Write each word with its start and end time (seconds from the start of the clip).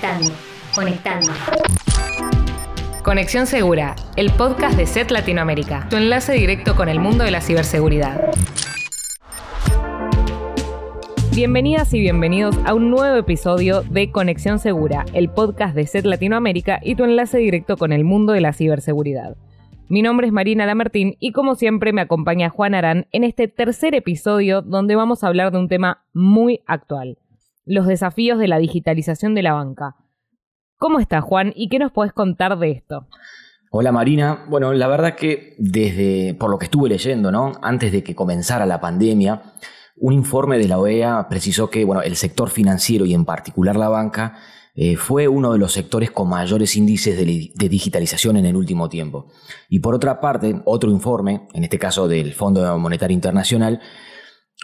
Conectando, 0.00 0.30
conectando. 0.74 1.26
Conexión 3.02 3.46
Segura, 3.46 3.96
el 4.14 4.30
podcast 4.30 4.76
de 4.76 4.86
SET 4.86 5.10
Latinoamérica, 5.10 5.88
tu 5.90 5.96
enlace 5.96 6.34
directo 6.34 6.76
con 6.76 6.88
el 6.88 7.00
mundo 7.00 7.24
de 7.24 7.32
la 7.32 7.40
ciberseguridad. 7.40 8.30
Bienvenidas 11.34 11.92
y 11.94 12.00
bienvenidos 12.00 12.56
a 12.64 12.74
un 12.74 12.90
nuevo 12.90 13.16
episodio 13.16 13.82
de 13.82 14.12
Conexión 14.12 14.60
Segura, 14.60 15.04
el 15.14 15.30
podcast 15.30 15.74
de 15.74 15.86
SET 15.88 16.04
Latinoamérica 16.04 16.78
y 16.80 16.94
tu 16.94 17.02
enlace 17.02 17.38
directo 17.38 17.76
con 17.76 17.92
el 17.92 18.04
mundo 18.04 18.32
de 18.34 18.40
la 18.40 18.52
ciberseguridad. 18.52 19.36
Mi 19.88 20.02
nombre 20.02 20.28
es 20.28 20.32
Marina 20.32 20.64
Lamartín 20.64 21.16
y 21.18 21.32
como 21.32 21.56
siempre 21.56 21.92
me 21.92 22.02
acompaña 22.02 22.50
Juan 22.50 22.74
Arán 22.76 23.08
en 23.10 23.24
este 23.24 23.48
tercer 23.48 23.96
episodio 23.96 24.62
donde 24.62 24.94
vamos 24.94 25.24
a 25.24 25.26
hablar 25.26 25.50
de 25.50 25.58
un 25.58 25.68
tema 25.68 26.04
muy 26.12 26.60
actual, 26.66 27.18
los 27.68 27.86
desafíos 27.86 28.38
de 28.38 28.48
la 28.48 28.58
digitalización 28.58 29.34
de 29.34 29.42
la 29.42 29.52
banca. 29.52 29.96
¿Cómo 30.78 31.00
estás 31.00 31.22
Juan 31.22 31.52
y 31.54 31.68
qué 31.68 31.78
nos 31.78 31.92
podés 31.92 32.12
contar 32.12 32.58
de 32.58 32.70
esto? 32.70 33.06
Hola 33.70 33.92
Marina, 33.92 34.46
bueno, 34.48 34.72
la 34.72 34.88
verdad 34.88 35.14
que 35.14 35.54
desde, 35.58 36.34
por 36.34 36.50
lo 36.50 36.58
que 36.58 36.64
estuve 36.64 36.88
leyendo, 36.88 37.30
¿no? 37.30 37.52
Antes 37.60 37.92
de 37.92 38.02
que 38.02 38.14
comenzara 38.14 38.64
la 38.64 38.80
pandemia, 38.80 39.42
un 39.96 40.14
informe 40.14 40.58
de 40.58 40.68
la 40.68 40.78
OEA 40.78 41.28
precisó 41.28 41.68
que 41.68 41.84
bueno, 41.84 42.00
el 42.00 42.16
sector 42.16 42.48
financiero 42.48 43.04
y 43.04 43.12
en 43.12 43.26
particular 43.26 43.76
la 43.76 43.90
banca 43.90 44.38
eh, 44.74 44.96
fue 44.96 45.28
uno 45.28 45.52
de 45.52 45.58
los 45.58 45.72
sectores 45.72 46.10
con 46.10 46.30
mayores 46.30 46.76
índices 46.76 47.18
de, 47.18 47.68
digitalización 47.68 48.38
en 48.38 48.46
el 48.46 48.56
último 48.56 48.88
tiempo. 48.88 49.26
Y 49.68 49.80
por 49.80 49.94
otra 49.94 50.20
parte, 50.20 50.62
otro 50.64 50.90
informe, 50.90 51.48
en 51.52 51.64
este 51.64 51.78
caso 51.78 52.08
del 52.08 52.32
Fondo 52.32 52.78
Monetario 52.78 53.14
Internacional, 53.14 53.80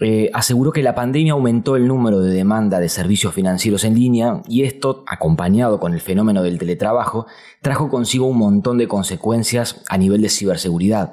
eh, 0.01 0.29
aseguró 0.35 0.73
que 0.73 0.83
la 0.83 0.97
pandemia 0.97 1.35
aumentó 1.35 1.77
el 1.77 1.87
número 1.87 2.19
de 2.21 2.35
demanda 2.35 2.81
de 2.81 2.89
servicios 2.89 3.33
financieros 3.33 3.85
en 3.85 3.95
línea 3.95 4.43
y 4.49 4.65
esto, 4.65 5.05
acompañado 5.07 5.79
con 5.79 5.95
el 5.95 6.01
fenómeno 6.01 6.43
del 6.43 6.59
teletrabajo, 6.59 7.27
trajo 7.63 7.89
consigo 7.89 8.27
un 8.27 8.39
montón 8.39 8.77
de 8.77 8.89
consecuencias 8.89 9.85
a 9.89 9.97
nivel 9.97 10.21
de 10.21 10.31
ciberseguridad, 10.31 11.13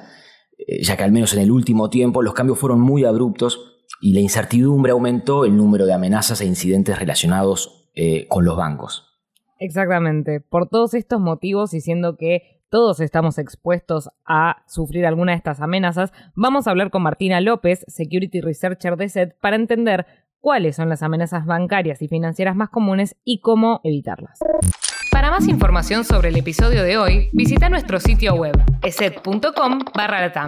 eh, 0.58 0.82
ya 0.82 0.98
que 0.98 1.04
al 1.04 1.12
menos 1.12 1.34
en 1.34 1.42
el 1.42 1.52
último 1.52 1.92
tiempo 1.92 2.24
los 2.24 2.34
cambios 2.34 2.58
fueron 2.58 2.82
muy 2.82 3.06
abruptos 3.06 3.84
y 4.02 4.14
la 4.14 4.20
incertidumbre 4.20 4.94
aumentó 4.94 5.46
el 5.46 5.56
número 5.56 5.86
de 5.86 5.94
amenazas 5.94 6.42
e 6.42 6.46
incidentes 6.46 6.98
relacionados 6.98 7.92
eh, 7.94 8.28
con 8.30 8.46
los 8.46 8.58
bancos. 8.58 9.06
Exactamente. 9.60 10.42
Por 10.42 10.68
todos 10.68 10.96
estos 10.96 11.22
motivos 11.22 11.76
y 11.76 11.82
siendo 11.82 12.18
que 12.18 12.61
todos 12.72 13.02
estamos 13.02 13.38
expuestos 13.38 14.10
a 14.26 14.64
sufrir 14.66 15.06
alguna 15.06 15.34
de 15.34 15.38
estas 15.38 15.60
amenazas, 15.60 16.14
vamos 16.36 16.66
a 16.66 16.72
hablar 16.72 16.90
con 16.90 17.04
Martina 17.04 17.42
López, 17.42 17.84
Security 17.88 18.40
Researcher 18.40 18.96
de 18.96 19.10
SET, 19.10 19.36
para 19.42 19.58
entender 19.58 20.08
cuáles 20.40 20.78
son 20.78 20.88
las 20.88 21.04
amenazas 21.04 21.46
bancarias 21.46 22.02
y 22.02 22.08
financieras 22.08 22.56
más 22.56 22.70
comunes 22.70 23.18
y 23.26 23.42
cómo 23.42 23.82
evitarlas. 23.84 24.40
Para 25.12 25.30
más 25.30 25.50
información 25.50 26.06
sobre 26.06 26.30
el 26.30 26.38
episodio 26.38 26.84
de 26.84 26.98
hoy, 26.98 27.30
visita 27.34 27.70
nuestro 27.70 28.00
sitio 28.00 28.36
web, 28.36 28.58
eset.com/latam. 28.82 30.48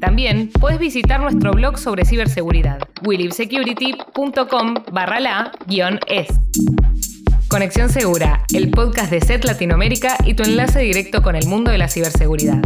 También 0.00 0.50
puedes 0.60 0.80
visitar 0.80 1.20
nuestro 1.20 1.52
blog 1.52 1.78
sobre 1.78 2.04
ciberseguridad, 2.04 2.80
willivesecurity.com 3.04 4.74
barra 4.92 5.20
la 5.20 5.52
es. 6.08 6.28
Conexión 7.52 7.90
Segura, 7.90 8.46
el 8.54 8.70
podcast 8.70 9.10
de 9.10 9.20
SET 9.20 9.44
Latinoamérica 9.44 10.16
y 10.24 10.32
tu 10.32 10.42
enlace 10.42 10.80
directo 10.80 11.20
con 11.20 11.36
el 11.36 11.46
mundo 11.46 11.70
de 11.70 11.76
la 11.76 11.86
ciberseguridad. 11.86 12.62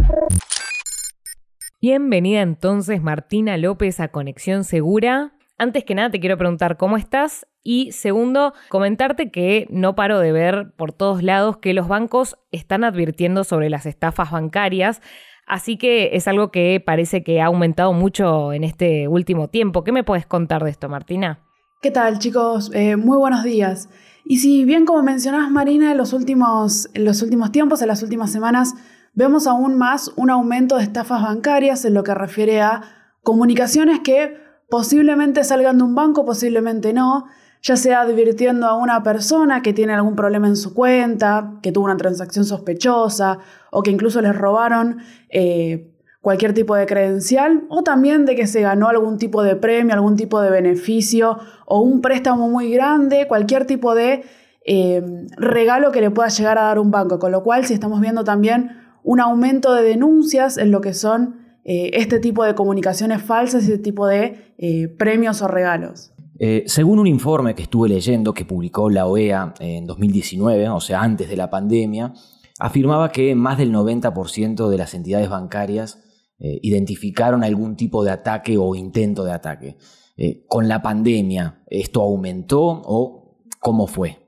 Bienvenida 1.81 2.39
entonces 2.39 3.01
Martina 3.01 3.57
López 3.57 3.99
a 3.99 4.07
Conexión 4.07 4.63
Segura. 4.63 5.33
Antes 5.57 5.83
que 5.83 5.93
nada 5.93 6.09
te 6.09 6.21
quiero 6.21 6.37
preguntar 6.37 6.77
cómo 6.77 6.95
estás 6.95 7.45
y 7.63 7.91
segundo, 7.91 8.53
comentarte 8.69 9.29
que 9.29 9.67
no 9.69 9.93
paro 9.93 10.19
de 10.19 10.31
ver 10.31 10.71
por 10.77 10.93
todos 10.93 11.21
lados 11.21 11.57
que 11.57 11.73
los 11.73 11.89
bancos 11.89 12.37
están 12.53 12.85
advirtiendo 12.85 13.43
sobre 13.43 13.69
las 13.69 13.85
estafas 13.85 14.31
bancarias. 14.31 15.01
Así 15.45 15.77
que 15.77 16.11
es 16.13 16.29
algo 16.29 16.49
que 16.49 16.81
parece 16.83 17.25
que 17.25 17.41
ha 17.41 17.47
aumentado 17.47 17.91
mucho 17.91 18.53
en 18.53 18.63
este 18.63 19.09
último 19.09 19.49
tiempo. 19.49 19.83
¿Qué 19.83 19.91
me 19.91 20.05
puedes 20.05 20.25
contar 20.25 20.63
de 20.63 20.69
esto, 20.69 20.87
Martina? 20.87 21.43
¿Qué 21.81 21.91
tal, 21.91 22.19
chicos? 22.19 22.71
Eh, 22.73 22.95
muy 22.95 23.17
buenos 23.17 23.43
días. 23.43 23.89
Y 24.29 24.39
si 24.39 24.65
bien 24.65 24.85
como 24.85 25.03
mencionás, 25.03 25.49
Marina, 25.49 25.91
en 25.91 25.97
los, 25.97 26.11
últimos, 26.11 26.89
en 26.93 27.05
los 27.05 27.21
últimos 27.21 27.53
tiempos, 27.53 27.81
en 27.81 27.87
las 27.87 28.03
últimas 28.03 28.29
semanas, 28.29 28.73
vemos 29.13 29.47
aún 29.47 29.77
más 29.77 30.11
un 30.17 30.29
aumento 30.29 30.75
de 30.75 30.83
estafas 30.83 31.21
bancarias 31.21 31.85
en 31.85 31.93
lo 31.93 32.03
que 32.03 32.13
refiere 32.13 32.59
a 32.61 32.81
comunicaciones 33.23 34.01
que 34.01 34.35
posiblemente 34.69 35.45
salgan 35.45 35.77
de 35.77 35.85
un 35.85 35.95
banco, 35.95 36.25
posiblemente 36.25 36.91
no, 36.91 37.27
ya 37.61 37.77
sea 37.77 38.01
advirtiendo 38.01 38.67
a 38.67 38.75
una 38.75 39.01
persona 39.01 39.61
que 39.61 39.71
tiene 39.71 39.93
algún 39.93 40.17
problema 40.17 40.49
en 40.49 40.57
su 40.57 40.73
cuenta, 40.73 41.59
que 41.63 41.71
tuvo 41.71 41.85
una 41.85 41.95
transacción 41.95 42.43
sospechosa 42.43 43.39
o 43.71 43.81
que 43.81 43.91
incluso 43.91 44.21
les 44.21 44.35
robaron 44.35 44.97
eh, 45.29 45.96
cualquier 46.27 46.53
tipo 46.53 46.75
de 46.75 46.85
credencial, 46.85 47.63
o 47.69 47.83
también 47.83 48.25
de 48.25 48.35
que 48.35 48.47
se 48.47 48.59
ganó 48.59 48.89
algún 48.89 49.17
tipo 49.17 49.43
de 49.43 49.55
premio, 49.55 49.93
algún 49.93 50.17
tipo 50.17 50.41
de 50.41 50.49
beneficio 50.49 51.37
o 51.65 51.79
un 51.79 52.01
préstamo 52.01 52.49
muy 52.49 52.69
grande, 52.69 53.29
cualquier 53.29 53.65
tipo 53.65 53.95
de 53.95 54.25
eh, 54.65 55.01
regalo 55.37 55.93
que 55.93 56.01
le 56.01 56.11
pueda 56.11 56.27
llegar 56.27 56.57
a 56.57 56.63
dar 56.63 56.79
un 56.79 56.91
banco. 56.91 57.17
Con 57.17 57.31
lo 57.31 57.43
cual, 57.43 57.63
si 57.63 57.73
estamos 57.73 58.01
viendo 58.01 58.25
también 58.25 58.71
un 59.03 59.21
aumento 59.21 59.73
de 59.73 59.83
denuncias 59.83 60.57
en 60.57 60.69
lo 60.69 60.81
que 60.81 60.93
son 60.93 61.37
eh, 61.63 61.91
este 61.93 62.19
tipo 62.19 62.43
de 62.43 62.55
comunicaciones 62.55 63.21
falsas 63.21 63.63
y 63.63 63.71
este 63.71 63.81
tipo 63.81 64.05
de 64.05 64.93
premios 64.97 65.41
o 65.41 65.47
regalos. 65.47 66.11
Eh, 66.39 66.65
según 66.67 66.99
un 66.99 67.07
informe 67.07 67.55
que 67.55 67.61
estuve 67.61 67.87
leyendo 67.87 68.33
que 68.33 68.43
publicó 68.43 68.89
la 68.89 69.05
OEA 69.05 69.53
en 69.61 69.85
2019, 69.85 70.67
o 70.67 70.81
sea, 70.81 71.03
antes 71.03 71.29
de 71.29 71.37
la 71.37 71.49
pandemia, 71.49 72.11
afirmaba 72.59 73.13
que 73.13 73.33
más 73.33 73.57
del 73.57 73.71
90% 73.71 74.67
de 74.67 74.77
las 74.77 74.93
entidades 74.93 75.29
bancarias 75.29 76.03
eh, 76.39 76.59
identificaron 76.61 77.43
algún 77.43 77.75
tipo 77.75 78.03
de 78.03 78.11
ataque 78.11 78.57
o 78.57 78.75
intento 78.75 79.23
de 79.23 79.31
ataque. 79.31 79.77
Eh, 80.17 80.45
¿Con 80.47 80.67
la 80.67 80.81
pandemia 80.81 81.63
esto 81.67 82.01
aumentó 82.01 82.63
o 82.63 83.39
cómo 83.59 83.87
fue? 83.87 84.19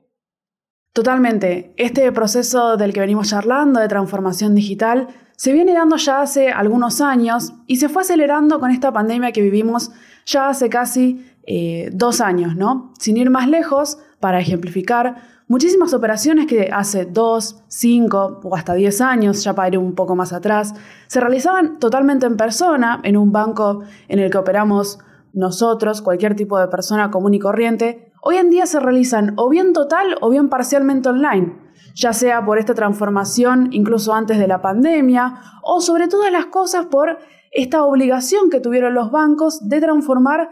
Totalmente. 0.92 1.72
Este 1.76 2.10
proceso 2.10 2.76
del 2.76 2.92
que 2.92 3.00
venimos 3.00 3.30
charlando 3.30 3.80
de 3.80 3.88
transformación 3.88 4.54
digital 4.54 5.08
se 5.36 5.52
viene 5.52 5.72
dando 5.72 5.96
ya 5.96 6.20
hace 6.20 6.50
algunos 6.50 7.00
años 7.00 7.52
y 7.66 7.76
se 7.76 7.88
fue 7.88 8.02
acelerando 8.02 8.60
con 8.60 8.70
esta 8.70 8.92
pandemia 8.92 9.32
que 9.32 9.40
vivimos 9.40 9.90
ya 10.26 10.48
hace 10.48 10.68
casi 10.68 11.24
eh, 11.44 11.90
dos 11.92 12.20
años, 12.20 12.56
¿no? 12.56 12.92
Sin 12.98 13.16
ir 13.16 13.30
más 13.30 13.48
lejos, 13.48 13.98
para 14.20 14.38
ejemplificar, 14.38 15.16
muchísimas 15.48 15.94
operaciones 15.94 16.46
que 16.46 16.70
hace 16.72 17.06
dos, 17.06 17.62
cinco 17.66 18.40
o 18.44 18.54
hasta 18.54 18.74
diez 18.74 19.00
años, 19.00 19.42
ya 19.42 19.54
para 19.54 19.68
ir 19.68 19.78
un 19.78 19.94
poco 19.94 20.14
más 20.14 20.32
atrás, 20.32 20.74
se 21.06 21.20
realizaban 21.20 21.78
totalmente 21.78 22.26
en 22.26 22.36
persona, 22.36 23.00
en 23.02 23.16
un 23.16 23.32
banco 23.32 23.82
en 24.08 24.18
el 24.18 24.30
que 24.30 24.38
operamos 24.38 24.98
nosotros, 25.32 26.02
cualquier 26.02 26.36
tipo 26.36 26.58
de 26.58 26.68
persona 26.68 27.10
común 27.10 27.34
y 27.34 27.38
corriente, 27.38 28.12
hoy 28.20 28.36
en 28.36 28.50
día 28.50 28.66
se 28.66 28.78
realizan 28.78 29.34
o 29.36 29.48
bien 29.48 29.72
total 29.72 30.16
o 30.20 30.28
bien 30.28 30.48
parcialmente 30.48 31.08
online, 31.08 31.56
ya 31.94 32.12
sea 32.12 32.44
por 32.44 32.58
esta 32.58 32.74
transformación 32.74 33.68
incluso 33.72 34.12
antes 34.12 34.38
de 34.38 34.48
la 34.48 34.60
pandemia 34.60 35.40
o 35.62 35.80
sobre 35.80 36.08
todas 36.08 36.30
las 36.30 36.46
cosas 36.46 36.86
por 36.86 37.18
esta 37.52 37.84
obligación 37.84 38.50
que 38.50 38.60
tuvieron 38.60 38.94
los 38.94 39.10
bancos 39.10 39.68
de 39.68 39.80
transformar 39.80 40.50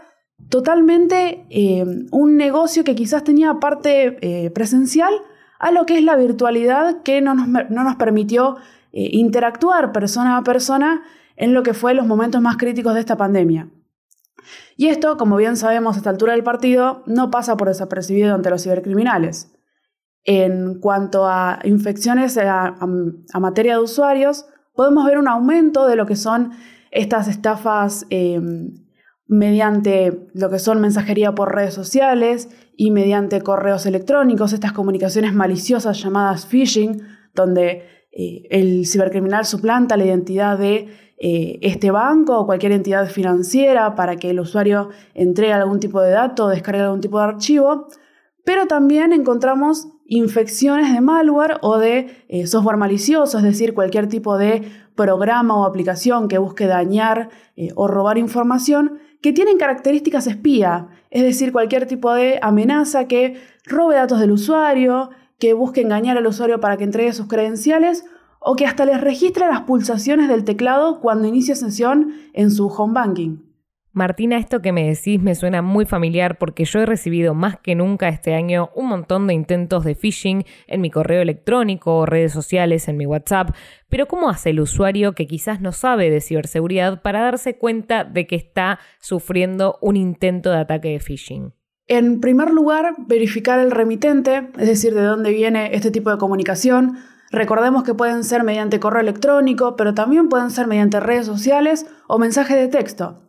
totalmente 0.49 1.47
eh, 1.50 1.84
un 2.10 2.37
negocio 2.37 2.84
que 2.84 2.94
quizás 2.94 3.25
tenía 3.25 3.54
parte 3.54 4.19
eh, 4.21 4.50
presencial 4.50 5.12
a 5.59 5.72
lo 5.72 5.87
que 5.87 5.99
es 5.99 6.04
la 6.04 6.16
virtualidad 6.16 7.03
que 7.03 7.21
no 7.21 7.34
nos, 7.34 7.97
permitió 7.97 8.56
eh, 8.93 9.10
interactuar 9.12 9.93
persona 9.93 10.37
a 10.37 10.44
persona 10.44 11.03
en 11.37 11.53
lo 11.53 11.62
que 11.62 11.75
fue 11.75 11.94
los 11.94 12.06
momentos 12.06 12.41
más 12.41 12.56
críticos 12.56 12.94
de 12.94 13.00
esta 13.00 13.16
pandemia. 13.16 13.69
Y 14.77 14.87
esto, 14.87 15.16
como 15.16 15.37
bien 15.37 15.56
sabemos 15.56 15.97
a 15.97 15.98
esta 15.98 16.10
altura 16.10 16.32
del 16.32 16.44
partido, 16.44 17.03
no 17.07 17.30
pasa 17.30 17.57
por 17.57 17.68
desapercibido 17.68 18.34
ante 18.34 18.51
los 18.51 18.63
cibercriminales. 18.63 19.53
En 20.24 20.78
cuanto 20.80 21.27
a 21.27 21.59
infecciones 21.65 22.39
a 22.39 22.86
materia 23.41 23.74
de 23.74 23.83
usuarios, 23.83 24.47
podemos 24.74 25.04
ver 25.07 25.18
un 25.18 25.27
aumento 25.27 25.86
de 25.86 25.97
lo 25.97 26.07
que 26.07 26.16
son 26.16 26.53
estas 26.91 27.28
estafas 27.28 28.07
mediante 29.28 30.27
lo 30.33 30.48
que 30.48 30.59
son 30.59 30.80
mensajería 30.80 31.34
por 31.34 31.54
redes 31.54 31.75
sociales 31.75 32.48
y 32.77 32.91
mediante 32.91 33.42
correos 33.42 33.84
electrónicos, 33.84 34.54
estas 34.54 34.72
comunicaciones 34.72 35.34
maliciosas 35.34 36.03
llamadas 36.03 36.47
phishing, 36.47 37.03
donde 37.34 37.84
eh, 38.10 38.47
el 38.51 38.86
cibercriminal 38.86 39.45
suplanta 39.45 39.98
la 39.98 40.07
identidad 40.07 40.59
de 40.59 40.89
eh, 41.19 41.59
este 41.60 41.91
banco 41.91 42.39
o 42.39 42.47
cualquier 42.47 42.72
entidad 42.72 43.07
financiera 43.09 43.95
para 43.95 44.16
que 44.16 44.30
el 44.30 44.41
usuario 44.41 44.89
entregue 45.15 45.53
algún 45.53 45.78
tipo 45.78 46.01
de 46.01 46.10
dato 46.13 46.48
descargue 46.48 46.80
algún 46.80 47.03
tipo 47.03 47.19
de 47.19 47.25
archivo, 47.25 47.89
pero 48.45 48.66
también 48.66 49.13
encontramos 49.13 49.89
infecciones 50.07 50.91
de 50.95 51.03
malware 51.03 51.59
o 51.60 51.77
de 51.77 52.25
eh, 52.28 52.47
software 52.47 52.78
malicioso, 52.78 53.36
es 53.36 53.45
decir, 53.45 53.75
cualquier 53.75 54.09
tipo 54.09 54.39
de 54.39 54.63
programa 54.95 55.54
o 55.57 55.66
aplicación 55.66 56.28
que 56.28 56.39
busque 56.39 56.66
dañar 56.66 57.28
o 57.77 57.86
robar 57.86 58.19
información 58.19 58.98
que 59.20 59.32
tienen 59.32 59.59
características 59.59 60.26
espía, 60.26 60.88
es 61.10 61.22
decir, 61.22 61.53
cualquier 61.53 61.86
tipo 61.86 62.12
de 62.12 62.38
amenaza 62.42 63.09
que 63.09 63.41
robe 63.65 63.97
datos 63.97 64.20
del 64.20 64.32
usuario, 64.32 65.10
que 65.38 65.53
busque 65.53 65.80
engañar 65.80 66.16
al 66.16 66.26
usuario 66.26 66.60
para 66.60 66.76
que 66.76 66.84
entregue 66.84 67.12
sus 67.12 67.26
credenciales 67.26 68.04
o 68.41 68.54
que 68.54 68.66
hasta 68.66 68.84
les 68.84 69.00
registre 69.00 69.47
las 69.47 69.62
pulsaciones 69.62 70.28
del 70.28 70.44
teclado 70.44 71.00
cuando 71.00 71.26
inicia 71.26 71.56
sesión 71.56 72.15
en 72.32 72.50
su 72.50 72.68
home 72.68 72.94
banking. 72.94 73.47
Martina, 73.98 74.39
esto 74.39 74.62
que 74.62 74.72
me 74.72 74.89
decís 74.89 75.21
me 75.21 75.34
suena 75.34 75.60
muy 75.60 75.84
familiar 75.84 76.39
porque 76.39 76.65
yo 76.65 76.80
he 76.80 76.86
recibido 76.86 77.34
más 77.34 77.59
que 77.59 77.74
nunca 77.74 78.09
este 78.09 78.34
año 78.34 78.71
un 78.74 78.86
montón 78.86 79.27
de 79.27 79.34
intentos 79.34 79.84
de 79.84 79.97
phishing 79.97 80.45
en 80.68 80.80
mi 80.80 80.91
correo 80.91 81.21
electrónico 81.21 82.06
redes 82.06 82.33
sociales, 82.33 82.89
en 82.89 82.97
mi 82.97 83.06
WhatsApp, 83.06 83.50
pero 83.89 84.06
¿cómo 84.06 84.30
hace 84.30 84.50
el 84.50 84.60
usuario 84.60 85.15
que 85.15 85.27
quizás 85.27 85.60
no 85.60 85.72
sabe 85.72 86.10
de 86.10 86.21
ciberseguridad 86.21 87.03
para 87.03 87.22
darse 87.22 87.59
cuenta 87.59 88.04
de 88.04 88.27
que 88.28 88.36
está 88.36 88.78
sufriendo 89.00 89.78
un 89.83 89.97
intento 89.97 90.51
de 90.51 90.59
ataque 90.59 90.91
de 90.91 91.01
phishing? 91.01 91.53
En 91.89 92.21
primer 92.21 92.51
lugar, 92.51 92.94
verificar 92.98 93.59
el 93.59 93.72
remitente, 93.72 94.48
es 94.59 94.68
decir, 94.68 94.94
de 94.94 95.03
dónde 95.03 95.33
viene 95.33 95.74
este 95.74 95.91
tipo 95.91 96.10
de 96.10 96.18
comunicación. 96.18 96.98
Recordemos 97.33 97.83
que 97.83 97.94
pueden 97.94 98.22
ser 98.22 98.44
mediante 98.44 98.78
correo 98.78 99.01
electrónico, 99.01 99.74
pero 99.74 99.92
también 99.94 100.28
pueden 100.28 100.51
ser 100.51 100.68
mediante 100.68 101.01
redes 101.01 101.27
sociales 101.27 101.86
o 102.06 102.18
mensajes 102.18 102.56
de 102.56 102.68
texto. 102.68 103.24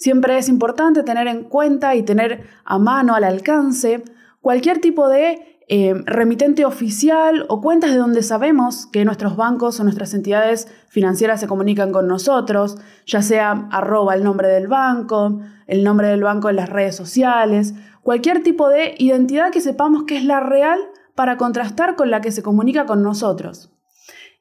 Siempre 0.00 0.38
es 0.38 0.48
importante 0.48 1.02
tener 1.02 1.28
en 1.28 1.44
cuenta 1.44 1.94
y 1.94 2.02
tener 2.02 2.46
a 2.64 2.78
mano, 2.78 3.14
al 3.14 3.22
alcance, 3.22 4.02
cualquier 4.40 4.80
tipo 4.80 5.10
de 5.10 5.60
eh, 5.68 5.92
remitente 6.06 6.64
oficial 6.64 7.44
o 7.50 7.60
cuentas 7.60 7.90
de 7.90 7.98
donde 7.98 8.22
sabemos 8.22 8.86
que 8.86 9.04
nuestros 9.04 9.36
bancos 9.36 9.78
o 9.78 9.84
nuestras 9.84 10.14
entidades 10.14 10.68
financieras 10.88 11.38
se 11.38 11.46
comunican 11.46 11.92
con 11.92 12.08
nosotros, 12.08 12.78
ya 13.04 13.20
sea 13.20 13.68
arroba 13.70 14.14
el 14.14 14.24
nombre 14.24 14.48
del 14.48 14.68
banco, 14.68 15.38
el 15.66 15.84
nombre 15.84 16.08
del 16.08 16.22
banco 16.22 16.48
en 16.48 16.56
las 16.56 16.70
redes 16.70 16.96
sociales, 16.96 17.74
cualquier 18.02 18.42
tipo 18.42 18.70
de 18.70 18.94
identidad 18.96 19.50
que 19.50 19.60
sepamos 19.60 20.04
que 20.04 20.16
es 20.16 20.24
la 20.24 20.40
real 20.40 20.80
para 21.14 21.36
contrastar 21.36 21.94
con 21.94 22.10
la 22.10 22.22
que 22.22 22.32
se 22.32 22.42
comunica 22.42 22.86
con 22.86 23.02
nosotros. 23.02 23.70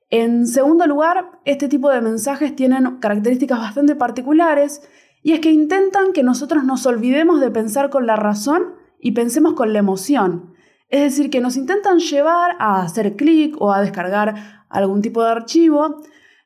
En 0.09 0.47
segundo 0.47 0.87
lugar, 0.87 1.29
este 1.43 1.67
tipo 1.67 1.89
de 1.89 1.99
mensajes 1.99 2.55
tienen 2.55 2.97
características 2.99 3.59
bastante 3.59 3.95
particulares 3.95 4.81
y 5.21 5.33
es 5.33 5.39
que 5.39 5.51
intentan 5.51 6.13
que 6.13 6.23
nosotros 6.23 6.63
nos 6.63 6.85
olvidemos 6.85 7.41
de 7.41 7.51
pensar 7.51 7.89
con 7.89 8.05
la 8.05 8.15
razón 8.15 8.75
y 8.99 9.11
pensemos 9.11 9.53
con 9.53 9.73
la 9.73 9.79
emoción. 9.79 10.53
Es 10.89 11.01
decir, 11.01 11.29
que 11.29 11.41
nos 11.41 11.55
intentan 11.55 11.99
llevar 11.99 12.55
a 12.59 12.81
hacer 12.81 13.15
clic 13.15 13.55
o 13.59 13.71
a 13.71 13.81
descargar 13.81 14.65
algún 14.69 15.01
tipo 15.01 15.23
de 15.23 15.29
archivo 15.29 16.01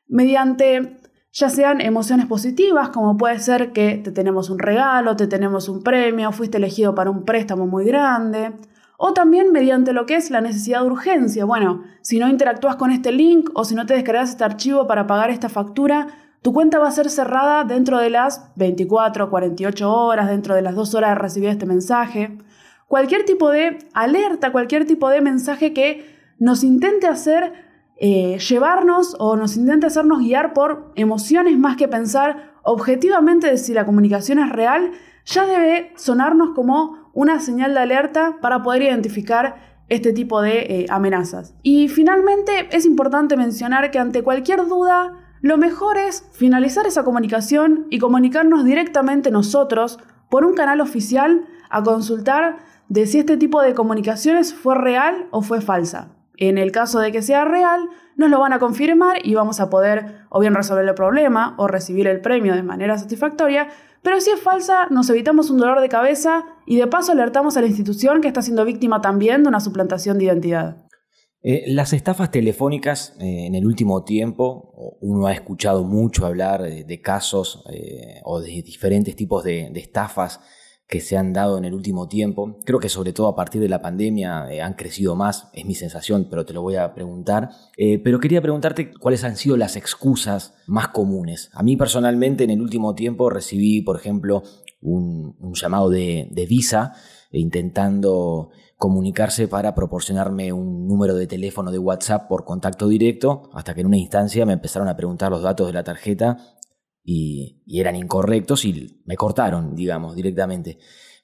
mediante 0.06 0.98
ya 1.32 1.50
sean 1.50 1.80
emociones 1.80 2.26
positivas, 2.26 2.90
como 2.90 3.16
puede 3.16 3.40
ser 3.40 3.72
que 3.72 3.96
te 3.96 4.12
tenemos 4.12 4.50
un 4.50 4.60
regalo, 4.60 5.16
te 5.16 5.26
tenemos 5.26 5.68
un 5.68 5.82
premio, 5.82 6.30
fuiste 6.30 6.58
elegido 6.58 6.94
para 6.94 7.10
un 7.10 7.24
préstamo 7.24 7.66
muy 7.66 7.84
grande, 7.84 8.52
o 8.98 9.12
también 9.12 9.50
mediante 9.50 9.92
lo 9.92 10.06
que 10.06 10.14
es 10.14 10.30
la 10.30 10.40
necesidad 10.40 10.82
de 10.82 10.86
urgencia. 10.86 11.44
Bueno, 11.44 11.82
si 12.02 12.18
no 12.18 12.28
interactúas 12.28 12.76
con 12.76 12.92
este 12.92 13.10
link 13.10 13.50
o 13.54 13.64
si 13.64 13.74
no 13.74 13.84
te 13.84 13.94
descargas 13.94 14.30
este 14.30 14.44
archivo 14.44 14.86
para 14.86 15.08
pagar 15.08 15.30
esta 15.30 15.48
factura, 15.48 16.06
tu 16.44 16.52
cuenta 16.52 16.78
va 16.78 16.88
a 16.88 16.90
ser 16.90 17.08
cerrada 17.08 17.64
dentro 17.64 17.98
de 17.98 18.10
las 18.10 18.50
24 18.56 19.24
o 19.24 19.30
48 19.30 19.90
horas, 19.90 20.28
dentro 20.28 20.54
de 20.54 20.60
las 20.60 20.74
2 20.74 20.94
horas 20.94 21.12
de 21.12 21.14
recibir 21.14 21.48
este 21.48 21.64
mensaje. 21.64 22.36
Cualquier 22.86 23.24
tipo 23.24 23.48
de 23.48 23.78
alerta, 23.94 24.52
cualquier 24.52 24.86
tipo 24.86 25.08
de 25.08 25.22
mensaje 25.22 25.72
que 25.72 26.04
nos 26.38 26.62
intente 26.62 27.06
hacer 27.06 27.54
eh, 27.96 28.36
llevarnos 28.46 29.16
o 29.18 29.36
nos 29.36 29.56
intente 29.56 29.86
hacernos 29.86 30.18
guiar 30.18 30.52
por 30.52 30.92
emociones 30.96 31.58
más 31.58 31.78
que 31.78 31.88
pensar 31.88 32.52
objetivamente 32.62 33.46
de 33.46 33.56
si 33.56 33.72
la 33.72 33.86
comunicación 33.86 34.38
es 34.38 34.50
real, 34.50 34.90
ya 35.24 35.46
debe 35.46 35.94
sonarnos 35.96 36.50
como 36.50 37.10
una 37.14 37.40
señal 37.40 37.72
de 37.72 37.80
alerta 37.80 38.36
para 38.42 38.62
poder 38.62 38.82
identificar 38.82 39.80
este 39.88 40.12
tipo 40.12 40.42
de 40.42 40.58
eh, 40.58 40.86
amenazas. 40.90 41.54
Y 41.62 41.88
finalmente 41.88 42.68
es 42.70 42.84
importante 42.84 43.34
mencionar 43.34 43.90
que 43.90 43.98
ante 43.98 44.22
cualquier 44.22 44.66
duda, 44.66 45.23
lo 45.44 45.58
mejor 45.58 45.98
es 45.98 46.26
finalizar 46.32 46.86
esa 46.86 47.04
comunicación 47.04 47.86
y 47.90 47.98
comunicarnos 47.98 48.64
directamente 48.64 49.30
nosotros 49.30 49.98
por 50.30 50.46
un 50.46 50.54
canal 50.54 50.80
oficial 50.80 51.44
a 51.68 51.82
consultar 51.82 52.56
de 52.88 53.06
si 53.06 53.18
este 53.18 53.36
tipo 53.36 53.60
de 53.60 53.74
comunicaciones 53.74 54.54
fue 54.54 54.74
real 54.74 55.28
o 55.32 55.42
fue 55.42 55.60
falsa. 55.60 56.08
En 56.38 56.56
el 56.56 56.72
caso 56.72 56.98
de 56.98 57.12
que 57.12 57.20
sea 57.20 57.44
real, 57.44 57.90
nos 58.16 58.30
lo 58.30 58.40
van 58.40 58.54
a 58.54 58.58
confirmar 58.58 59.18
y 59.22 59.34
vamos 59.34 59.60
a 59.60 59.68
poder 59.68 60.24
o 60.30 60.40
bien 60.40 60.54
resolver 60.54 60.88
el 60.88 60.94
problema 60.94 61.54
o 61.58 61.68
recibir 61.68 62.06
el 62.06 62.22
premio 62.22 62.54
de 62.54 62.62
manera 62.62 62.96
satisfactoria, 62.96 63.68
pero 64.00 64.22
si 64.22 64.30
es 64.30 64.40
falsa, 64.40 64.86
nos 64.88 65.10
evitamos 65.10 65.50
un 65.50 65.58
dolor 65.58 65.82
de 65.82 65.90
cabeza 65.90 66.46
y 66.64 66.76
de 66.76 66.86
paso 66.86 67.12
alertamos 67.12 67.58
a 67.58 67.60
la 67.60 67.66
institución 67.66 68.22
que 68.22 68.28
está 68.28 68.40
siendo 68.40 68.64
víctima 68.64 69.02
también 69.02 69.42
de 69.42 69.50
una 69.50 69.60
suplantación 69.60 70.16
de 70.16 70.24
identidad. 70.24 70.84
Eh, 71.46 71.64
las 71.66 71.92
estafas 71.92 72.30
telefónicas 72.30 73.14
eh, 73.20 73.44
en 73.44 73.54
el 73.54 73.66
último 73.66 74.02
tiempo, 74.02 74.96
uno 75.02 75.26
ha 75.26 75.34
escuchado 75.34 75.84
mucho 75.84 76.24
hablar 76.24 76.62
de, 76.62 77.00
casos 77.02 77.62
eh, 77.70 78.22
o 78.24 78.40
de 78.40 78.62
diferentes 78.62 79.14
tipos 79.14 79.44
de, 79.44 79.70
estafas 79.74 80.40
que 80.88 81.00
se 81.00 81.18
han 81.18 81.34
dado 81.34 81.58
en 81.58 81.66
el 81.66 81.74
último 81.74 82.08
tiempo. 82.08 82.60
Creo 82.64 82.80
que 82.80 82.88
sobre 82.88 83.12
todo 83.12 83.28
a 83.28 83.36
partir 83.36 83.60
de 83.60 83.68
la 83.68 83.82
pandemia 83.82 84.46
han 84.64 84.72
crecido 84.72 85.16
más, 85.16 85.50
es 85.52 85.66
mi 85.66 85.74
sensación, 85.74 86.28
pero 86.30 86.46
te 86.46 86.54
lo 86.54 86.62
voy 86.62 86.76
a 86.76 86.94
preguntar. 86.94 87.50
pero 88.02 88.20
quería 88.20 88.40
preguntarte 88.40 88.94
cuáles 88.94 89.22
han 89.24 89.36
sido 89.36 89.58
las 89.58 89.76
excusas 89.76 90.54
más 90.66 90.88
comunes. 90.88 91.50
A 91.52 91.62
mí 91.62 91.76
personalmente 91.76 92.44
en 92.44 92.50
el 92.50 92.62
último 92.62 92.94
tiempo 92.94 93.28
recibí, 93.28 93.82
por 93.82 93.96
ejemplo, 93.96 94.42
un, 94.80 95.36
llamado 95.54 95.90
de, 95.90 96.28
de 96.30 96.46
Visa 96.46 96.94
intentando 97.32 98.50
comunicarse 98.84 99.48
para 99.48 99.74
proporcionarme 99.74 100.52
un 100.52 100.86
número 100.86 101.14
de 101.14 101.26
teléfono 101.26 101.70
de 101.70 101.78
WhatsApp 101.78 102.28
por 102.28 102.44
contacto 102.44 102.86
directo, 102.86 103.48
hasta 103.54 103.74
que 103.74 103.80
en 103.80 103.86
una 103.86 103.96
instancia 103.96 104.44
me 104.44 104.52
empezaron 104.52 104.88
a 104.88 104.94
preguntar 104.94 105.30
los 105.30 105.40
datos 105.40 105.66
de 105.66 105.72
la 105.72 105.84
tarjeta 105.84 106.36
y, 107.02 107.62
eran 107.66 107.96
incorrectos 107.96 108.66
y 108.66 109.00
me 109.06 109.16
cortaron, 109.16 109.74
digamos, 109.74 110.14
directamente. 110.14 110.76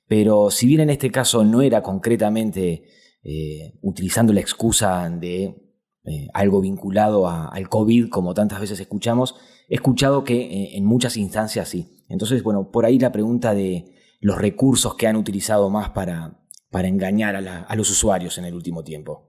Pero 0.09 0.51
si 0.51 0.67
bien 0.69 0.81
en 0.81 0.89
este 0.89 1.11
caso 1.11 1.45
no 1.45 1.61
era 1.61 1.83
concretamente 1.83 2.85
eh, 3.23 3.79
utilizando 3.83 4.33
la 4.33 4.41
excusa 4.41 5.11
de 5.11 5.45
eh, 6.05 6.29
algo 6.33 6.63
vinculado 6.63 7.29
al 7.29 7.69
COVID, 7.69 8.09
como 8.09 8.33
tantas 8.33 8.59
veces 8.63 8.81
escuchamos, 8.81 9.35
he 9.69 9.75
escuchado 9.75 10.25
que 10.25 10.41
eh, 10.41 10.79
en 10.79 10.87
muchas 10.87 11.19
instancias 11.19 11.69
sí. 11.69 12.07
Entonces, 12.09 12.43
bueno, 12.43 12.71
por 12.71 12.87
ahí 12.87 12.99
la 12.99 13.13
pregunta 13.13 13.53
de 13.53 13.85
los 14.19 14.39
recursos 14.39 14.95
que 14.95 15.07
han 15.07 15.17
utilizado 15.17 15.69
más 15.69 15.91
para, 15.91 16.41
para 16.71 16.89
engañar 16.89 17.37
a, 17.37 17.77
los 17.77 17.91
usuarios 17.91 18.39
en 18.39 18.45
el 18.45 18.55
último 18.55 18.85
tiempo. 18.85 19.27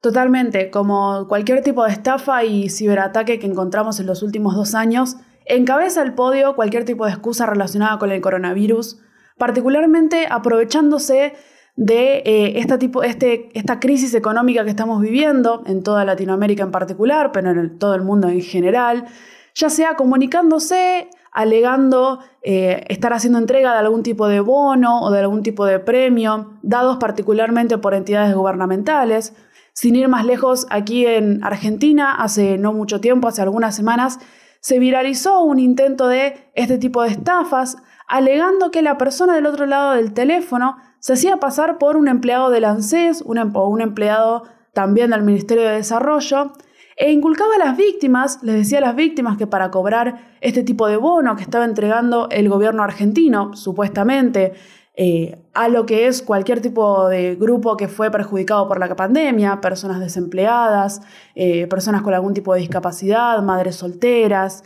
Totalmente, 0.00 0.70
como 0.70 1.26
cualquier 1.28 1.62
tipo 1.62 1.84
de 1.84 1.92
estafa 1.92 2.44
y 2.44 2.68
ciberataque 2.68 3.38
que 3.38 3.46
encontramos 3.46 3.98
en 4.00 4.06
los 4.06 4.22
últimos 4.22 4.54
dos 4.54 4.74
años, 4.74 5.16
encabeza 5.46 6.02
el 6.02 6.14
podio 6.14 6.54
cualquier 6.54 6.84
tipo 6.84 7.06
de 7.06 7.12
excusa 7.12 7.46
relacionada 7.46 7.98
con 7.98 8.10
el 8.10 8.20
coronavirus, 8.20 8.98
particularmente 9.38 10.26
aprovechándose 10.28 11.34
de 11.76 12.22
eh, 12.24 12.66
este, 13.04 13.48
esta 13.58 13.80
crisis 13.80 14.14
económica 14.14 14.64
que 14.64 14.70
estamos 14.70 15.00
viviendo, 15.00 15.62
en 15.66 15.82
toda 15.82 16.04
Latinoamérica 16.04 16.64
en 16.64 16.70
particular, 16.72 17.32
pero 17.32 17.50
en 17.50 17.78
todo 17.78 17.94
el 17.94 18.02
mundo 18.02 18.28
en 18.28 18.42
general, 18.42 19.06
ya 19.54 19.70
sea 19.70 19.94
comunicándose 19.94 21.08
alegando 21.36 22.20
eh, 22.40 22.82
estar 22.88 23.12
haciendo 23.12 23.38
entrega 23.38 23.72
de 23.72 23.80
algún 23.80 24.02
tipo 24.02 24.26
de 24.26 24.40
bono 24.40 25.02
o 25.02 25.10
de 25.10 25.20
algún 25.20 25.42
tipo 25.42 25.66
de 25.66 25.78
premio, 25.78 26.54
dados 26.62 26.96
particularmente 26.96 27.76
por 27.76 27.92
entidades 27.92 28.34
gubernamentales. 28.34 29.34
Sin 29.74 29.96
ir 29.96 30.08
más 30.08 30.24
lejos, 30.24 30.66
aquí 30.70 31.04
en 31.04 31.44
Argentina, 31.44 32.14
hace 32.14 32.56
no 32.56 32.72
mucho 32.72 33.02
tiempo, 33.02 33.28
hace 33.28 33.42
algunas 33.42 33.76
semanas, 33.76 34.18
se 34.60 34.78
viralizó 34.78 35.42
un 35.42 35.58
intento 35.58 36.08
de 36.08 36.50
este 36.54 36.78
tipo 36.78 37.02
de 37.02 37.10
estafas, 37.10 37.76
alegando 38.08 38.70
que 38.70 38.80
la 38.80 38.96
persona 38.96 39.34
del 39.34 39.44
otro 39.44 39.66
lado 39.66 39.92
del 39.92 40.14
teléfono 40.14 40.78
se 41.00 41.12
hacía 41.12 41.36
pasar 41.36 41.76
por 41.76 41.98
un 41.98 42.08
empleado 42.08 42.48
del 42.48 42.64
ANSES 42.64 43.20
un, 43.20 43.36
em-, 43.36 43.54
un 43.54 43.82
empleado 43.82 44.44
también 44.72 45.10
del 45.10 45.22
Ministerio 45.22 45.64
de 45.64 45.72
Desarrollo, 45.72 46.52
e 46.96 47.12
inculcaba 47.12 47.56
a 47.56 47.58
las 47.58 47.76
víctimas, 47.76 48.42
les 48.42 48.56
decía 48.56 48.78
a 48.78 48.80
las 48.80 48.96
víctimas 48.96 49.36
que 49.36 49.46
para 49.46 49.70
cobrar 49.70 50.36
este 50.40 50.62
tipo 50.62 50.88
de 50.88 50.96
bono 50.96 51.36
que 51.36 51.42
estaba 51.42 51.66
entregando 51.66 52.28
el 52.30 52.48
gobierno 52.48 52.82
argentino, 52.82 53.54
supuestamente, 53.54 54.54
eh, 54.98 55.38
a 55.52 55.68
lo 55.68 55.84
que 55.84 56.06
es 56.06 56.22
cualquier 56.22 56.62
tipo 56.62 57.08
de 57.10 57.36
grupo 57.36 57.76
que 57.76 57.86
fue 57.86 58.10
perjudicado 58.10 58.66
por 58.66 58.80
la 58.80 58.96
pandemia, 58.96 59.60
personas 59.60 60.00
desempleadas, 60.00 61.02
eh, 61.34 61.66
personas 61.66 62.00
con 62.00 62.14
algún 62.14 62.32
tipo 62.32 62.54
de 62.54 62.60
discapacidad, 62.60 63.42
madres 63.42 63.76
solteras. 63.76 64.64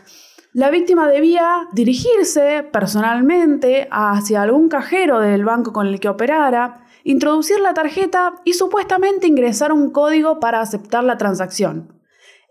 La 0.52 0.70
víctima 0.70 1.08
debía 1.08 1.66
dirigirse 1.72 2.62
personalmente 2.72 3.88
hacia 3.90 4.42
algún 4.42 4.68
cajero 4.68 5.18
del 5.18 5.44
banco 5.44 5.72
con 5.72 5.88
el 5.88 5.98
que 5.98 6.08
operara, 6.08 6.84
introducir 7.02 7.58
la 7.58 7.74
tarjeta 7.74 8.34
y 8.44 8.52
supuestamente 8.52 9.26
ingresar 9.26 9.72
un 9.72 9.90
código 9.90 10.38
para 10.38 10.60
aceptar 10.60 11.02
la 11.02 11.18
transacción. 11.18 11.99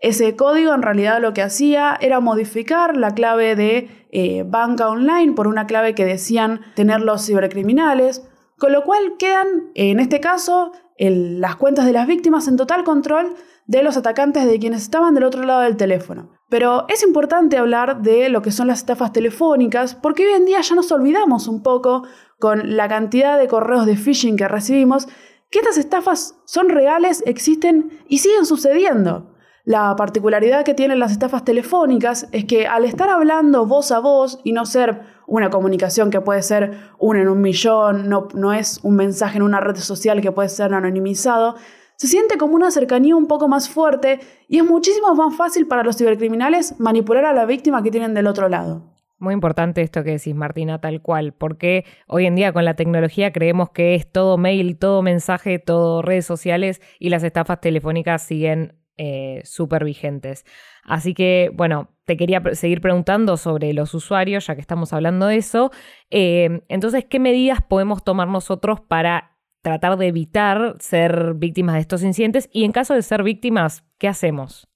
Ese 0.00 0.34
código 0.34 0.72
en 0.72 0.82
realidad 0.82 1.20
lo 1.20 1.34
que 1.34 1.42
hacía 1.42 1.96
era 2.00 2.20
modificar 2.20 2.96
la 2.96 3.14
clave 3.14 3.54
de 3.54 4.06
eh, 4.10 4.44
banca 4.46 4.88
online 4.88 5.34
por 5.34 5.46
una 5.46 5.66
clave 5.66 5.94
que 5.94 6.06
decían 6.06 6.62
tener 6.74 7.02
los 7.02 7.26
cibercriminales, 7.26 8.26
con 8.58 8.72
lo 8.72 8.82
cual 8.82 9.16
quedan, 9.18 9.70
en 9.74 10.00
este 10.00 10.20
caso, 10.20 10.72
las 10.98 11.56
cuentas 11.56 11.86
de 11.86 11.92
las 11.92 12.06
víctimas 12.06 12.48
en 12.48 12.56
total 12.56 12.84
control 12.84 13.34
de 13.66 13.82
los 13.82 13.96
atacantes 13.96 14.46
de 14.46 14.58
quienes 14.58 14.82
estaban 14.82 15.14
del 15.14 15.24
otro 15.24 15.44
lado 15.44 15.60
del 15.60 15.76
teléfono. 15.76 16.30
Pero 16.48 16.86
es 16.88 17.02
importante 17.02 17.56
hablar 17.56 18.02
de 18.02 18.28
lo 18.28 18.42
que 18.42 18.50
son 18.50 18.66
las 18.66 18.80
estafas 18.80 19.12
telefónicas 19.12 19.94
porque 19.94 20.26
hoy 20.26 20.32
en 20.32 20.44
día 20.44 20.60
ya 20.60 20.74
nos 20.74 20.90
olvidamos 20.90 21.46
un 21.46 21.62
poco 21.62 22.02
con 22.38 22.76
la 22.76 22.88
cantidad 22.88 23.38
de 23.38 23.48
correos 23.48 23.86
de 23.86 23.96
phishing 23.96 24.36
que 24.36 24.48
recibimos 24.48 25.06
que 25.50 25.60
estas 25.60 25.78
estafas 25.78 26.36
son 26.44 26.68
reales, 26.68 27.22
existen 27.26 28.00
y 28.08 28.18
siguen 28.18 28.46
sucediendo. 28.46 29.29
La 29.64 29.94
particularidad 29.94 30.64
que 30.64 30.74
tienen 30.74 30.98
las 30.98 31.12
estafas 31.12 31.44
telefónicas 31.44 32.28
es 32.32 32.46
que 32.46 32.66
al 32.66 32.84
estar 32.84 33.08
hablando 33.08 33.66
voz 33.66 33.92
a 33.92 34.00
voz 34.00 34.40
y 34.42 34.52
no 34.52 34.64
ser 34.64 35.00
una 35.26 35.50
comunicación 35.50 36.10
que 36.10 36.20
puede 36.20 36.42
ser 36.42 36.78
una 36.98 37.20
en 37.20 37.28
un 37.28 37.40
millón, 37.40 38.08
no, 38.08 38.28
no 38.34 38.52
es 38.52 38.80
un 38.82 38.96
mensaje 38.96 39.36
en 39.36 39.42
una 39.42 39.60
red 39.60 39.76
social 39.76 40.20
que 40.20 40.32
puede 40.32 40.48
ser 40.48 40.72
anonimizado, 40.72 41.56
se 41.96 42.06
siente 42.06 42.38
como 42.38 42.54
una 42.54 42.70
cercanía 42.70 43.14
un 43.14 43.26
poco 43.26 43.46
más 43.46 43.68
fuerte 43.68 44.20
y 44.48 44.56
es 44.56 44.64
muchísimo 44.64 45.14
más 45.14 45.36
fácil 45.36 45.66
para 45.66 45.82
los 45.82 45.98
cibercriminales 45.98 46.80
manipular 46.80 47.26
a 47.26 47.34
la 47.34 47.44
víctima 47.44 47.82
que 47.82 47.90
tienen 47.90 48.14
del 48.14 48.26
otro 48.26 48.48
lado. 48.48 48.90
Muy 49.18 49.34
importante 49.34 49.82
esto 49.82 50.02
que 50.02 50.12
decís, 50.12 50.34
Martina, 50.34 50.80
tal 50.80 51.02
cual, 51.02 51.34
porque 51.34 51.84
hoy 52.06 52.24
en 52.24 52.36
día 52.36 52.54
con 52.54 52.64
la 52.64 52.72
tecnología 52.72 53.34
creemos 53.34 53.68
que 53.68 53.94
es 53.94 54.10
todo 54.10 54.38
mail, 54.38 54.78
todo 54.78 55.02
mensaje, 55.02 55.58
todo 55.58 56.00
redes 56.00 56.24
sociales 56.24 56.80
y 56.98 57.10
las 57.10 57.22
estafas 57.22 57.60
telefónicas 57.60 58.22
siguen 58.22 58.79
eh, 58.96 59.42
súper 59.44 59.84
vigentes. 59.84 60.44
Así 60.84 61.14
que, 61.14 61.50
bueno, 61.54 61.90
te 62.04 62.16
quería 62.16 62.42
seguir 62.52 62.80
preguntando 62.80 63.36
sobre 63.36 63.72
los 63.72 63.94
usuarios, 63.94 64.46
ya 64.46 64.54
que 64.54 64.60
estamos 64.60 64.92
hablando 64.92 65.26
de 65.26 65.36
eso. 65.36 65.70
Eh, 66.10 66.62
entonces, 66.68 67.04
¿qué 67.04 67.18
medidas 67.18 67.60
podemos 67.62 68.04
tomar 68.04 68.28
nosotros 68.28 68.80
para 68.80 69.30
tratar 69.62 69.98
de 69.98 70.08
evitar 70.08 70.76
ser 70.80 71.34
víctimas 71.34 71.74
de 71.74 71.80
estos 71.82 72.02
incidentes 72.02 72.48
y 72.52 72.64
en 72.64 72.72
caso 72.72 72.94
de 72.94 73.02
ser 73.02 73.22
víctimas, 73.22 73.84
¿qué 73.98 74.08
hacemos? 74.08 74.68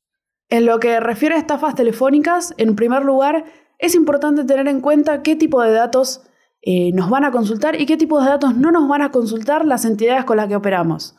En 0.50 0.66
lo 0.66 0.78
que 0.78 1.00
refiere 1.00 1.34
a 1.34 1.38
estafas 1.38 1.74
telefónicas, 1.74 2.54
en 2.58 2.76
primer 2.76 3.04
lugar, 3.04 3.44
es 3.78 3.94
importante 3.94 4.44
tener 4.44 4.68
en 4.68 4.80
cuenta 4.80 5.22
qué 5.22 5.36
tipo 5.36 5.62
de 5.62 5.72
datos 5.72 6.22
eh, 6.62 6.92
nos 6.92 7.10
van 7.10 7.24
a 7.24 7.30
consultar 7.30 7.80
y 7.80 7.86
qué 7.86 7.96
tipo 7.96 8.20
de 8.20 8.28
datos 8.28 8.54
no 8.54 8.70
nos 8.70 8.88
van 8.88 9.02
a 9.02 9.10
consultar 9.10 9.64
las 9.64 9.84
entidades 9.84 10.24
con 10.24 10.36
las 10.36 10.48
que 10.48 10.56
operamos. 10.56 11.16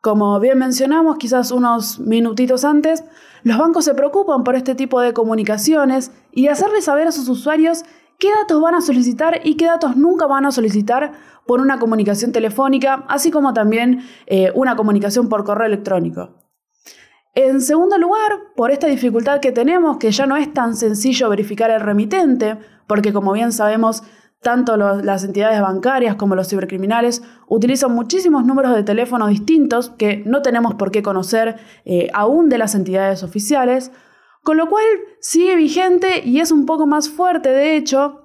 Como 0.00 0.38
bien 0.38 0.58
mencionamos, 0.58 1.18
quizás 1.18 1.50
unos 1.50 1.98
minutitos 1.98 2.64
antes, 2.64 3.04
los 3.42 3.58
bancos 3.58 3.84
se 3.84 3.94
preocupan 3.94 4.44
por 4.44 4.54
este 4.54 4.74
tipo 4.74 5.00
de 5.00 5.12
comunicaciones 5.12 6.12
y 6.30 6.48
hacerles 6.48 6.84
saber 6.84 7.08
a 7.08 7.12
sus 7.12 7.28
usuarios 7.28 7.84
qué 8.18 8.28
datos 8.30 8.60
van 8.60 8.74
a 8.74 8.80
solicitar 8.80 9.40
y 9.44 9.56
qué 9.56 9.66
datos 9.66 9.96
nunca 9.96 10.26
van 10.26 10.46
a 10.46 10.52
solicitar 10.52 11.12
por 11.46 11.60
una 11.60 11.78
comunicación 11.78 12.30
telefónica, 12.30 13.04
así 13.08 13.30
como 13.30 13.54
también 13.54 14.04
eh, 14.26 14.52
una 14.54 14.76
comunicación 14.76 15.28
por 15.28 15.44
correo 15.44 15.66
electrónico. 15.66 16.34
En 17.34 17.60
segundo 17.60 17.98
lugar, 17.98 18.32
por 18.56 18.70
esta 18.70 18.86
dificultad 18.86 19.40
que 19.40 19.52
tenemos, 19.52 19.98
que 19.98 20.10
ya 20.10 20.26
no 20.26 20.36
es 20.36 20.52
tan 20.52 20.76
sencillo 20.76 21.28
verificar 21.28 21.70
el 21.70 21.80
remitente, 21.80 22.58
porque 22.86 23.12
como 23.12 23.32
bien 23.32 23.52
sabemos, 23.52 24.02
tanto 24.40 24.76
las 24.76 25.24
entidades 25.24 25.60
bancarias 25.60 26.14
como 26.14 26.34
los 26.34 26.48
cibercriminales 26.48 27.22
utilizan 27.48 27.92
muchísimos 27.92 28.44
números 28.44 28.74
de 28.74 28.84
teléfono 28.84 29.26
distintos 29.26 29.90
que 29.90 30.22
no 30.24 30.42
tenemos 30.42 30.74
por 30.74 30.90
qué 30.90 31.02
conocer 31.02 31.56
eh, 31.84 32.08
aún 32.14 32.48
de 32.48 32.58
las 32.58 32.74
entidades 32.74 33.22
oficiales, 33.22 33.90
con 34.42 34.56
lo 34.56 34.68
cual 34.68 34.84
sigue 35.20 35.56
vigente 35.56 36.22
y 36.24 36.40
es 36.40 36.52
un 36.52 36.66
poco 36.66 36.86
más 36.86 37.08
fuerte, 37.08 37.48
de 37.48 37.76
hecho, 37.76 38.24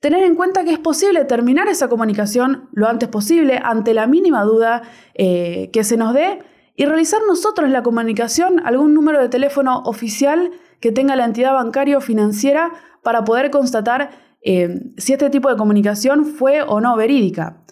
Tener 0.00 0.24
en 0.24 0.34
cuenta 0.34 0.64
que 0.64 0.72
es 0.72 0.78
posible 0.78 1.24
terminar 1.26 1.68
esa 1.68 1.88
comunicación 1.88 2.68
lo 2.72 2.88
antes 2.88 3.08
posible 3.08 3.60
ante 3.62 3.92
la 3.92 4.06
mínima 4.06 4.44
duda 4.44 4.82
eh, 5.14 5.70
que 5.72 5.84
se 5.84 5.98
nos 5.98 6.14
dé 6.14 6.38
y 6.74 6.86
realizar 6.86 7.20
nosotros 7.26 7.68
la 7.68 7.82
comunicación 7.82 8.62
algún 8.64 8.94
número 8.94 9.20
de 9.20 9.28
teléfono 9.28 9.82
oficial 9.84 10.52
que 10.80 10.92
tenga 10.92 11.16
la 11.16 11.26
entidad 11.26 11.52
bancaria 11.52 11.98
o 11.98 12.00
financiera 12.00 12.72
para 13.02 13.24
poder 13.24 13.50
constatar 13.50 14.10
eh, 14.42 14.92
si 14.96 15.12
este 15.12 15.30
tipo 15.30 15.48
de 15.48 15.56
comunicación 15.56 16.24
fue 16.24 16.62
o 16.62 16.80
no 16.80 16.96
verídica. 16.96 17.64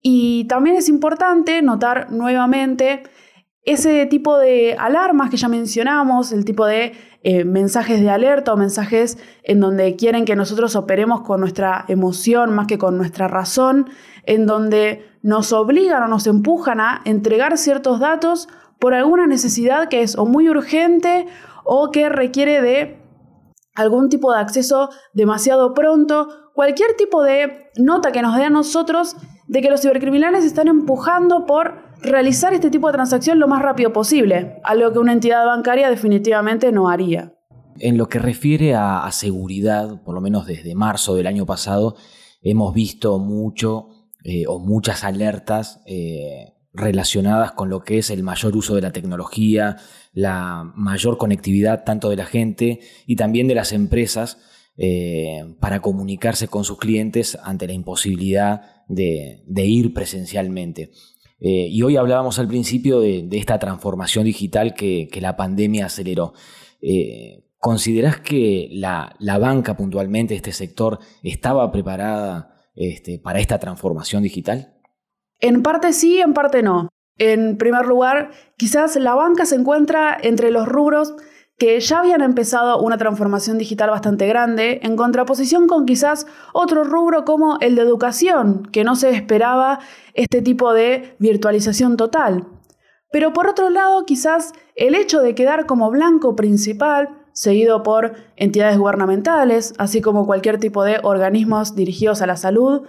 Y 0.00 0.44
también 0.44 0.76
es 0.76 0.88
importante 0.88 1.62
notar 1.62 2.12
nuevamente 2.12 3.04
ese 3.64 4.04
tipo 4.06 4.38
de 4.38 4.76
alarmas 4.78 5.30
que 5.30 5.38
ya 5.38 5.48
mencionamos, 5.48 6.32
el 6.32 6.44
tipo 6.44 6.66
de 6.66 6.92
eh, 7.22 7.44
mensajes 7.44 8.00
de 8.00 8.10
alerta 8.10 8.52
o 8.52 8.56
mensajes 8.58 9.16
en 9.42 9.60
donde 9.60 9.96
quieren 9.96 10.26
que 10.26 10.36
nosotros 10.36 10.76
operemos 10.76 11.22
con 11.22 11.40
nuestra 11.40 11.86
emoción 11.88 12.54
más 12.54 12.66
que 12.66 12.76
con 12.76 12.98
nuestra 12.98 13.26
razón, 13.26 13.88
en 14.24 14.46
donde 14.46 15.06
nos 15.22 15.54
obligan 15.54 16.02
o 16.02 16.08
nos 16.08 16.26
empujan 16.26 16.80
a 16.80 17.00
entregar 17.06 17.56
ciertos 17.56 18.00
datos 18.00 18.48
por 18.78 18.92
alguna 18.92 19.26
necesidad 19.26 19.88
que 19.88 20.02
es 20.02 20.18
o 20.18 20.26
muy 20.26 20.50
urgente 20.50 21.26
o 21.64 21.90
que 21.90 22.10
requiere 22.10 22.60
de 22.60 22.98
algún 23.74 24.08
tipo 24.08 24.32
de 24.32 24.40
acceso 24.40 24.90
demasiado 25.12 25.74
pronto, 25.74 26.28
cualquier 26.54 26.94
tipo 26.96 27.22
de 27.22 27.70
nota 27.76 28.12
que 28.12 28.22
nos 28.22 28.36
dé 28.36 28.44
a 28.44 28.50
nosotros 28.50 29.16
de 29.46 29.60
que 29.60 29.70
los 29.70 29.80
cibercriminales 29.82 30.44
están 30.44 30.68
empujando 30.68 31.44
por 31.46 31.82
realizar 32.00 32.52
este 32.54 32.70
tipo 32.70 32.86
de 32.86 32.94
transacción 32.94 33.38
lo 33.38 33.48
más 33.48 33.62
rápido 33.62 33.92
posible, 33.92 34.60
algo 34.62 34.92
que 34.92 34.98
una 34.98 35.12
entidad 35.12 35.44
bancaria 35.46 35.90
definitivamente 35.90 36.70
no 36.72 36.88
haría. 36.88 37.34
En 37.78 37.98
lo 37.98 38.08
que 38.08 38.18
refiere 38.18 38.74
a, 38.74 39.10
seguridad, 39.10 40.02
por 40.04 40.14
lo 40.14 40.20
menos 40.20 40.46
desde 40.46 40.74
marzo 40.74 41.16
del 41.16 41.26
año 41.26 41.44
pasado, 41.44 41.96
hemos 42.42 42.72
visto 42.72 43.18
mucho 43.18 43.88
eh, 44.22 44.46
o 44.46 44.60
muchas 44.60 45.02
alertas 45.02 45.80
eh, 45.86 46.53
relacionadas 46.74 47.52
con 47.52 47.70
lo 47.70 47.80
que 47.80 47.98
es 47.98 48.10
el 48.10 48.22
mayor 48.22 48.56
uso 48.56 48.74
de 48.74 48.82
la 48.82 48.92
tecnología, 48.92 49.76
la 50.12 50.70
mayor 50.74 51.16
conectividad 51.16 51.84
tanto 51.84 52.10
de 52.10 52.16
la 52.16 52.26
gente 52.26 52.80
y 53.06 53.16
también 53.16 53.48
de 53.48 53.54
las 53.54 53.72
empresas 53.72 54.38
eh, 54.76 55.54
para 55.60 55.80
comunicarse 55.80 56.48
con 56.48 56.64
sus 56.64 56.78
clientes 56.78 57.38
ante 57.42 57.66
la 57.66 57.72
imposibilidad 57.72 58.84
de 58.88 59.64
ir 59.64 59.94
presencialmente. 59.94 60.90
Eh, 61.46 61.68
y 61.70 61.82
hoy 61.82 61.96
hablábamos 61.96 62.38
al 62.38 62.48
principio 62.48 63.00
de, 63.00 63.28
esta 63.32 63.58
transformación 63.58 64.24
digital 64.24 64.74
que, 64.74 65.10
la 65.20 65.36
pandemia 65.36 65.86
aceleró. 65.86 66.32
Eh, 66.80 67.44
¿Considerás 67.58 68.20
que 68.20 68.68
la, 68.72 69.14
banca 69.20 69.76
puntualmente, 69.76 70.34
este 70.34 70.52
sector, 70.52 71.00
estaba 71.22 71.70
preparada 71.70 72.54
este, 72.74 73.18
para 73.18 73.40
esta 73.40 73.58
transformación 73.58 74.22
digital? 74.22 74.73
En 75.44 75.62
parte 75.62 75.92
sí, 75.92 76.20
en 76.20 76.32
parte 76.32 76.62
no. 76.62 76.88
En 77.18 77.58
primer 77.58 77.84
lugar, 77.84 78.30
quizás 78.56 78.96
la 78.96 79.14
banca 79.14 79.44
se 79.44 79.56
encuentra 79.56 80.16
entre 80.18 80.50
los 80.50 80.66
rubros 80.66 81.16
que 81.58 81.78
ya 81.80 81.98
habían 81.98 82.22
empezado 82.22 82.80
una 82.80 82.96
transformación 82.96 83.58
digital 83.58 83.90
bastante 83.90 84.26
grande, 84.26 84.80
en 84.82 84.96
contraposición 84.96 85.66
con 85.66 85.84
quizás 85.84 86.26
otro 86.54 86.82
rubro 86.82 87.26
como 87.26 87.58
el 87.60 87.76
de 87.76 87.82
educación, 87.82 88.62
que 88.72 88.84
no 88.84 88.96
se 88.96 89.10
esperaba 89.10 89.80
este 90.14 90.40
tipo 90.40 90.72
de 90.72 91.14
virtualización 91.18 91.98
total. 91.98 92.46
Pero 93.12 93.34
por 93.34 93.46
otro 93.46 93.68
lado, 93.68 94.06
quizás 94.06 94.54
el 94.76 94.94
hecho 94.94 95.20
de 95.20 95.34
quedar 95.34 95.66
como 95.66 95.90
blanco 95.90 96.36
principal, 96.36 97.10
seguido 97.34 97.82
por 97.82 98.14
entidades 98.36 98.78
gubernamentales, 98.78 99.74
así 99.76 100.00
como 100.00 100.24
cualquier 100.24 100.58
tipo 100.58 100.84
de 100.84 101.00
organismos 101.02 101.76
dirigidos 101.76 102.22
a 102.22 102.26
la 102.26 102.38
salud, 102.38 102.86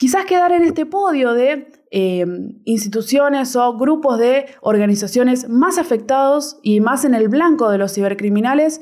quizás 0.00 0.24
quedar 0.24 0.50
en 0.52 0.62
este 0.62 0.86
podio 0.86 1.34
de 1.34 1.70
eh, 1.90 2.24
instituciones 2.64 3.54
o 3.54 3.76
grupos 3.76 4.18
de 4.18 4.46
organizaciones 4.62 5.46
más 5.50 5.76
afectados 5.76 6.58
y 6.62 6.80
más 6.80 7.04
en 7.04 7.14
el 7.14 7.28
blanco 7.28 7.70
de 7.70 7.76
los 7.76 7.92
cibercriminales 7.92 8.80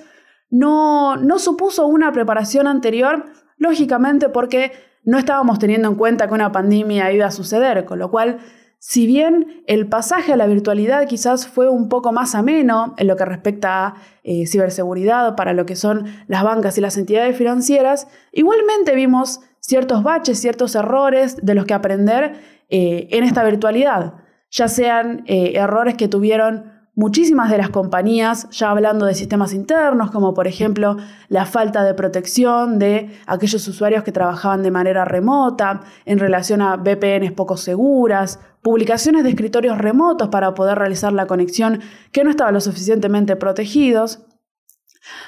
no, 0.49 1.17
no 1.17 1.41
supuso 1.41 1.89
una 1.89 2.13
preparación 2.13 2.69
anterior, 2.69 3.25
lógicamente 3.57 4.29
porque 4.29 4.71
no 5.03 5.19
estábamos 5.19 5.59
teniendo 5.59 5.89
en 5.89 5.97
cuenta 5.97 6.29
que 6.29 6.35
una 6.35 6.53
pandemia 6.53 7.11
iba 7.11 7.27
a 7.27 7.33
suceder, 7.33 7.85
con 7.85 7.99
lo 7.99 8.13
cual, 8.13 8.39
si 8.79 9.05
bien 9.05 9.65
el 9.67 9.89
pasaje 9.89 10.33
a 10.33 10.37
la 10.37 10.47
virtualidad 10.47 11.09
quizás 11.09 11.49
fue 11.49 11.69
un 11.69 11.89
poco 11.89 12.13
más 12.13 12.37
ameno 12.37 12.95
en 12.97 13.09
lo 13.09 13.17
que 13.17 13.25
respecta 13.25 13.87
a 13.87 13.95
eh, 14.23 14.47
ciberseguridad 14.47 15.35
para 15.35 15.53
lo 15.53 15.67
que 15.67 15.75
son 15.75 16.05
las 16.29 16.45
bancas 16.45 16.79
y 16.79 16.81
las 16.81 16.97
entidades 16.97 17.37
financieras, 17.37 18.07
igualmente 18.31 18.95
vimos 18.95 19.41
ciertos 19.69 20.03
baches, 20.03 20.41
ciertos 20.41 20.75
errores 20.75 21.37
de 21.43 21.55
los 21.55 21.67
que 21.67 21.75
aprender 21.75 22.41
eh, 22.71 23.07
en 23.11 23.23
esta 23.23 23.45
virtualidad, 23.45 24.15
ya 24.51 24.67
sean 24.67 25.25
eh, 25.27 25.53
errores 25.57 25.95
que 25.95 26.09
tuvieron 26.09 26.73
muchísimas 26.95 27.51
de 27.51 27.59
las 27.59 27.69
compañías, 27.69 28.49
ya 28.49 28.71
hablando 28.71 29.05
de 29.05 29.15
sistemas 29.15 29.53
internos, 29.53 30.11
como 30.11 30.33
por 30.33 30.49
ejemplo 30.49 30.97
la 31.29 31.45
falta 31.45 31.85
de 31.85 31.93
protección 31.93 32.79
de 32.79 33.11
aquellos 33.27 33.69
usuarios 33.69 34.05
que 34.05 34.11
trabajaban 34.11 34.63
de 34.63 34.71
manera 34.71 35.05
remota 35.05 35.83
en 36.07 36.19
relación 36.19 36.63
a 36.63 36.77
VPNs 36.77 37.33
poco 37.33 37.59
seguras, 37.59 38.41
publicaciones 38.63 39.23
de 39.23 39.29
escritorios 39.29 39.77
remotos 39.77 40.29
para 40.29 40.55
poder 40.55 40.79
realizar 40.79 41.13
la 41.13 41.27
conexión 41.27 41.81
que 42.11 42.25
no 42.25 42.31
estaban 42.31 42.55
lo 42.55 42.63
suficientemente 42.63 43.37
protegidos, 43.37 44.21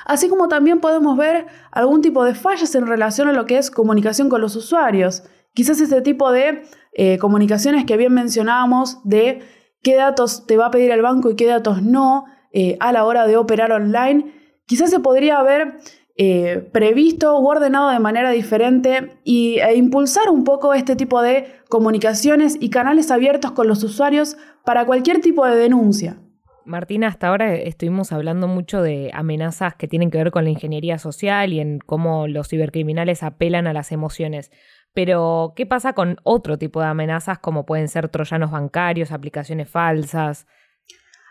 así 0.05 0.29
como 0.29 0.49
también 0.49 0.81
podemos 0.81 1.17
ver 1.17 1.47
algún 1.71 2.01
tipo 2.01 2.25
de 2.25 2.35
fallas 2.35 2.75
en 2.75 2.87
relación 2.87 3.29
a 3.29 3.33
lo 3.33 3.47
que 3.47 3.59
es 3.59 3.71
comunicación 3.71 4.29
con 4.29 4.41
los 4.41 4.57
usuarios. 4.57 5.23
Quizás 5.55 5.81
este 5.81 6.01
tipo 6.03 6.31
de 6.33 6.63
eh, 6.93 7.19
comunicaciones 7.19 7.85
que 7.85 7.97
bien 7.97 8.13
mencionábamos 8.13 8.99
de 9.05 9.43
qué 9.83 9.97
datos 9.97 10.47
te 10.47 10.57
va 10.57 10.67
a 10.67 10.71
pedir 10.71 10.91
el 10.91 11.03
banco 11.03 11.31
y 11.31 11.37
qué 11.37 11.47
datos 11.47 11.83
no 11.83 12.25
eh, 12.53 12.77
a 12.81 12.93
la 12.93 13.05
hora 13.05 13.27
de 13.27 13.37
operar 13.37 13.73
online, 13.73 14.33
quizás 14.67 14.91
se 14.91 15.01
podría 15.01 15.39
haber 15.39 15.77
eh, 16.17 16.69
previsto 16.73 17.35
o 17.35 17.47
ordenado 17.47 17.91
de 17.91 17.99
manera 17.99 18.31
diferente 18.31 19.19
y, 19.25 19.59
e 19.61 19.77
impulsar 19.77 20.29
un 20.29 20.45
poco 20.45 20.75
este 20.75 20.97
tipo 20.97 21.23
de 21.23 21.47
comunicaciones 21.69 22.57
y 22.61 22.69
canales 22.69 23.11
abiertos 23.11 23.53
con 23.53 23.69
los 23.69 23.83
usuarios 23.85 24.37
para 24.65 24.85
cualquier 24.85 25.21
tipo 25.21 25.47
de 25.47 25.57
denuncia. 25.57 26.19
Martina, 26.65 27.09
hasta 27.09 27.29
ahora 27.29 27.55
estuvimos 27.55 28.13
hablando 28.13 28.47
mucho 28.47 28.83
de 28.83 29.11
amenazas 29.15 29.75
que 29.75 29.89
tienen 29.89 30.11
que 30.11 30.19
ver 30.19 30.31
con 30.31 30.45
la 30.45 30.51
ingeniería 30.51 30.99
social 30.99 31.53
y 31.53 31.61
en 31.61 31.79
cómo 31.79 32.29
los 32.29 32.49
cibercriminales 32.49 33.23
apelan 33.23 33.67
a 33.67 33.73
las 33.73 33.93
emociones. 33.93 34.51
Pero, 34.93 35.53
¿qué 35.57 35.67
pasa 35.67 35.93
con 35.93 36.19
otro 36.23 36.59
tipo 36.59 36.81
de 36.81 36.87
amenazas 36.87 37.39
como 37.39 37.65
pueden 37.65 37.89
ser 37.89 38.09
troyanos 38.09 38.51
bancarios, 38.51 39.13
aplicaciones 39.13 39.69
falsas? 39.69 40.47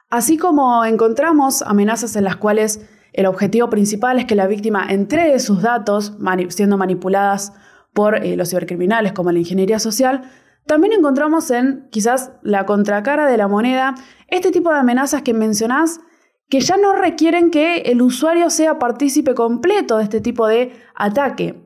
Así 0.09 0.37
como 0.37 0.83
encontramos 0.85 1.61
amenazas 1.61 2.15
en 2.15 2.23
las 2.23 2.37
cuales 2.37 2.89
el 3.13 3.25
objetivo 3.25 3.69
principal 3.69 4.17
es 4.17 4.25
que 4.25 4.35
la 4.35 4.47
víctima 4.47 4.87
entregue 4.89 5.39
sus 5.39 5.61
datos 5.61 6.17
siendo 6.49 6.77
manipuladas 6.77 7.53
por 7.93 8.23
eh, 8.23 8.35
los 8.35 8.49
cibercriminales 8.49 9.13
como 9.13 9.31
la 9.31 9.39
ingeniería 9.39 9.79
social, 9.79 10.23
también 10.65 10.93
encontramos 10.93 11.49
en 11.51 11.87
quizás 11.89 12.31
la 12.43 12.65
contracara 12.65 13.27
de 13.27 13.37
la 13.37 13.47
moneda 13.47 13.95
este 14.27 14.51
tipo 14.51 14.71
de 14.71 14.79
amenazas 14.79 15.21
que 15.23 15.33
mencionás 15.33 15.99
que 16.49 16.61
ya 16.61 16.77
no 16.77 16.93
requieren 16.93 17.51
que 17.51 17.81
el 17.81 18.01
usuario 18.01 18.49
sea 18.49 18.79
partícipe 18.79 19.35
completo 19.35 19.97
de 19.97 20.03
este 20.03 20.19
tipo 20.19 20.47
de 20.47 20.73
ataque. 20.95 21.63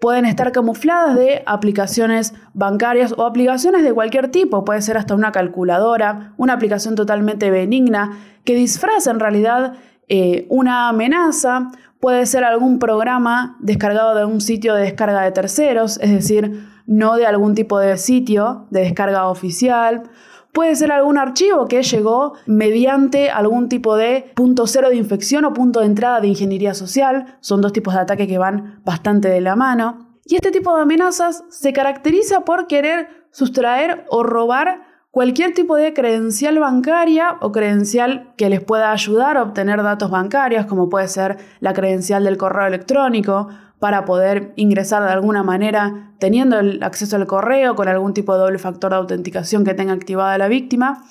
Pueden 0.00 0.26
estar 0.26 0.50
camufladas 0.52 1.16
de 1.16 1.42
aplicaciones 1.46 2.34
bancarias 2.52 3.14
o 3.16 3.24
aplicaciones 3.24 3.84
de 3.84 3.92
cualquier 3.92 4.30
tipo, 4.30 4.64
puede 4.64 4.82
ser 4.82 4.98
hasta 4.98 5.14
una 5.14 5.32
calculadora, 5.32 6.34
una 6.36 6.52
aplicación 6.52 6.96
totalmente 6.96 7.50
benigna 7.50 8.18
que 8.44 8.54
disfraza 8.56 9.12
en 9.12 9.20
realidad 9.20 9.74
eh, 10.08 10.46
una 10.50 10.88
amenaza, 10.88 11.70
puede 12.00 12.26
ser 12.26 12.44
algún 12.44 12.78
programa 12.78 13.56
descargado 13.60 14.14
de 14.14 14.26
un 14.26 14.40
sitio 14.40 14.74
de 14.74 14.82
descarga 14.82 15.22
de 15.22 15.30
terceros, 15.30 15.98
es 16.02 16.10
decir, 16.10 16.73
no 16.86 17.16
de 17.16 17.26
algún 17.26 17.54
tipo 17.54 17.78
de 17.78 17.96
sitio 17.96 18.66
de 18.70 18.80
descarga 18.80 19.28
oficial, 19.28 20.10
Puede 20.54 20.76
ser 20.76 20.92
algún 20.92 21.18
archivo 21.18 21.66
que 21.66 21.82
llegó 21.82 22.34
mediante 22.46 23.28
algún 23.28 23.68
tipo 23.68 23.96
de 23.96 24.30
punto 24.36 24.68
cero 24.68 24.88
de 24.88 24.94
infección 24.94 25.44
o 25.44 25.52
punto 25.52 25.80
de 25.80 25.86
entrada 25.86 26.20
de 26.20 26.28
ingeniería 26.28 26.74
social. 26.74 27.38
Son 27.40 27.60
dos 27.60 27.72
tipos 27.72 27.92
de 27.92 27.98
ataque 27.98 28.28
que 28.28 28.38
van 28.38 28.80
bastante 28.84 29.28
de 29.28 29.40
la 29.40 29.56
mano. 29.56 30.14
Y 30.24 30.36
este 30.36 30.52
tipo 30.52 30.72
de 30.76 30.82
amenazas 30.82 31.42
se 31.48 31.72
caracteriza 31.72 32.44
por 32.44 32.68
querer 32.68 33.08
sustraer 33.32 34.06
o 34.08 34.22
robar 34.22 34.82
cualquier 35.10 35.54
tipo 35.54 35.74
de 35.74 35.92
credencial 35.92 36.60
bancaria 36.60 37.36
o 37.40 37.50
credencial 37.50 38.32
que 38.36 38.48
les 38.48 38.62
pueda 38.62 38.92
ayudar 38.92 39.36
a 39.36 39.42
obtener 39.42 39.82
datos 39.82 40.12
bancarios, 40.12 40.66
como 40.66 40.88
puede 40.88 41.08
ser 41.08 41.36
la 41.58 41.72
credencial 41.72 42.22
del 42.22 42.36
correo 42.36 42.68
electrónico, 42.68 43.48
para 43.78 44.04
poder 44.04 44.52
ingresar 44.56 45.02
de 45.02 45.10
alguna 45.10 45.42
manera 45.42 46.14
teniendo 46.18 46.58
el 46.58 46.82
acceso 46.82 47.16
al 47.16 47.26
correo 47.26 47.74
con 47.74 47.88
algún 47.88 48.14
tipo 48.14 48.32
de 48.34 48.40
doble 48.40 48.58
factor 48.58 48.90
de 48.90 48.96
autenticación 48.96 49.64
que 49.64 49.74
tenga 49.74 49.92
activada 49.92 50.38
la 50.38 50.48
víctima, 50.48 51.04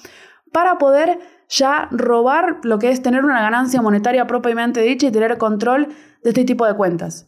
para 0.51 0.77
poder 0.77 1.19
ya 1.49 1.87
robar 1.91 2.59
lo 2.63 2.79
que 2.79 2.89
es 2.89 3.01
tener 3.01 3.25
una 3.25 3.41
ganancia 3.41 3.81
monetaria 3.81 4.25
propiamente 4.27 4.81
dicha 4.81 5.07
y 5.07 5.11
tener 5.11 5.37
control 5.37 5.87
de 6.23 6.29
este 6.29 6.45
tipo 6.45 6.65
de 6.65 6.75
cuentas. 6.75 7.27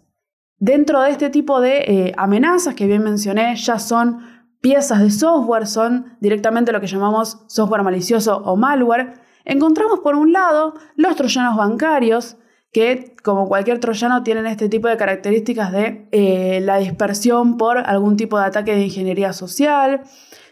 Dentro 0.58 1.02
de 1.02 1.12
este 1.12 1.30
tipo 1.30 1.60
de 1.60 1.78
eh, 1.80 2.14
amenazas 2.18 2.76
que 2.76 2.88
bien 2.88 3.04
mencioné, 3.04 3.56
ya 3.56 3.78
son 3.78 4.22
piezas 4.62 5.02
de 5.02 5.12
software, 5.12 5.68
son 5.68 6.18
directamente 6.22 6.72
lo 6.72 6.82
que 6.82 6.88
llamamos 6.88 7.44
software 7.48 7.84
malicioso 7.84 8.38
o 8.38 8.56
malware. 8.56 9.14
Encontramos 9.44 10.00
por 10.00 10.16
un 10.16 10.32
lado 10.32 10.76
los 10.96 11.16
troyanos 11.16 11.58
bancarios, 11.58 12.38
que 12.76 13.16
como 13.24 13.48
cualquier 13.48 13.80
troyano 13.80 14.22
tienen 14.22 14.48
este 14.48 14.68
tipo 14.68 14.90
de 14.90 14.98
características 14.98 15.72
de 15.72 16.10
eh, 16.12 16.60
la 16.62 16.76
dispersión 16.78 17.56
por 17.56 17.78
algún 17.78 18.18
tipo 18.18 18.38
de 18.38 18.44
ataque 18.44 18.76
de 18.76 18.82
ingeniería 18.82 19.32
social, 19.32 20.02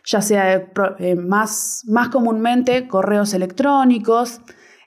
ya 0.06 0.22
sea 0.22 0.70
eh, 1.00 1.16
más, 1.18 1.84
más 1.86 2.08
comúnmente 2.08 2.88
correos 2.88 3.34
electrónicos, 3.34 4.40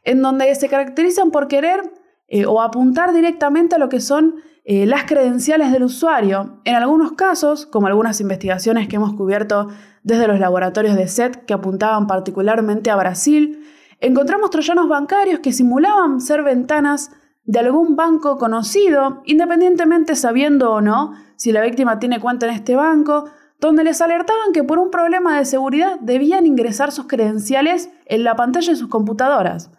en 0.02 0.22
donde 0.22 0.54
se 0.54 0.70
caracterizan 0.70 1.30
por 1.30 1.46
querer 1.46 1.82
eh, 2.26 2.46
o 2.46 2.62
apuntar 2.62 3.12
directamente 3.12 3.74
a 3.74 3.78
lo 3.78 3.90
que 3.90 4.00
son 4.00 4.36
las 4.64 5.04
credenciales 5.04 5.70
del 5.70 5.84
usuario. 5.84 6.62
En 6.64 6.74
algunos 6.74 7.12
casos, 7.12 7.66
como 7.66 7.86
algunas 7.86 8.20
investigaciones 8.20 8.88
que 8.88 8.96
hemos 8.96 9.12
cubierto 9.12 9.68
desde 10.02 10.26
los 10.26 10.40
laboratorios 10.40 10.96
de 10.96 11.06
SET 11.06 11.44
que 11.44 11.52
apuntaban 11.52 12.06
particularmente 12.06 12.90
a 12.90 12.96
Brasil, 12.96 13.62
encontramos 14.00 14.50
troyanos 14.50 14.88
bancarios 14.88 15.40
que 15.40 15.52
simulaban 15.52 16.20
ser 16.20 16.42
ventanas 16.42 17.10
de 17.46 17.60
algún 17.60 17.96
banco 17.96 18.38
conocido, 18.38 19.22
independientemente 19.24 20.16
sabiendo 20.16 20.72
o 20.72 20.80
no 20.80 21.14
si 21.36 21.52
la 21.52 21.62
víctima 21.62 21.98
tiene 21.98 22.20
cuenta 22.20 22.46
en 22.46 22.52
este 22.52 22.76
banco, 22.76 23.30
donde 23.60 23.84
les 23.84 24.00
alertaban 24.00 24.52
que 24.52 24.64
por 24.64 24.78
un 24.78 24.90
problema 24.90 25.38
de 25.38 25.44
seguridad 25.44 25.98
debían 26.00 26.46
ingresar 26.46 26.92
sus 26.92 27.06
credenciales 27.06 27.90
en 28.06 28.24
la 28.24 28.36
pantalla 28.36 28.72
de 28.72 28.76
sus 28.76 28.88
computadoras. 28.88 29.70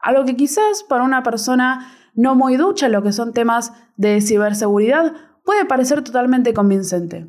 Algo 0.00 0.24
que 0.24 0.36
quizás 0.36 0.84
para 0.84 1.04
una 1.04 1.22
persona 1.22 1.92
no 2.14 2.34
muy 2.34 2.56
ducha 2.56 2.86
en 2.86 2.92
lo 2.92 3.02
que 3.02 3.12
son 3.12 3.32
temas 3.32 3.72
de 3.96 4.20
ciberseguridad 4.20 5.14
puede 5.44 5.64
parecer 5.64 6.02
totalmente 6.02 6.54
convincente. 6.54 7.26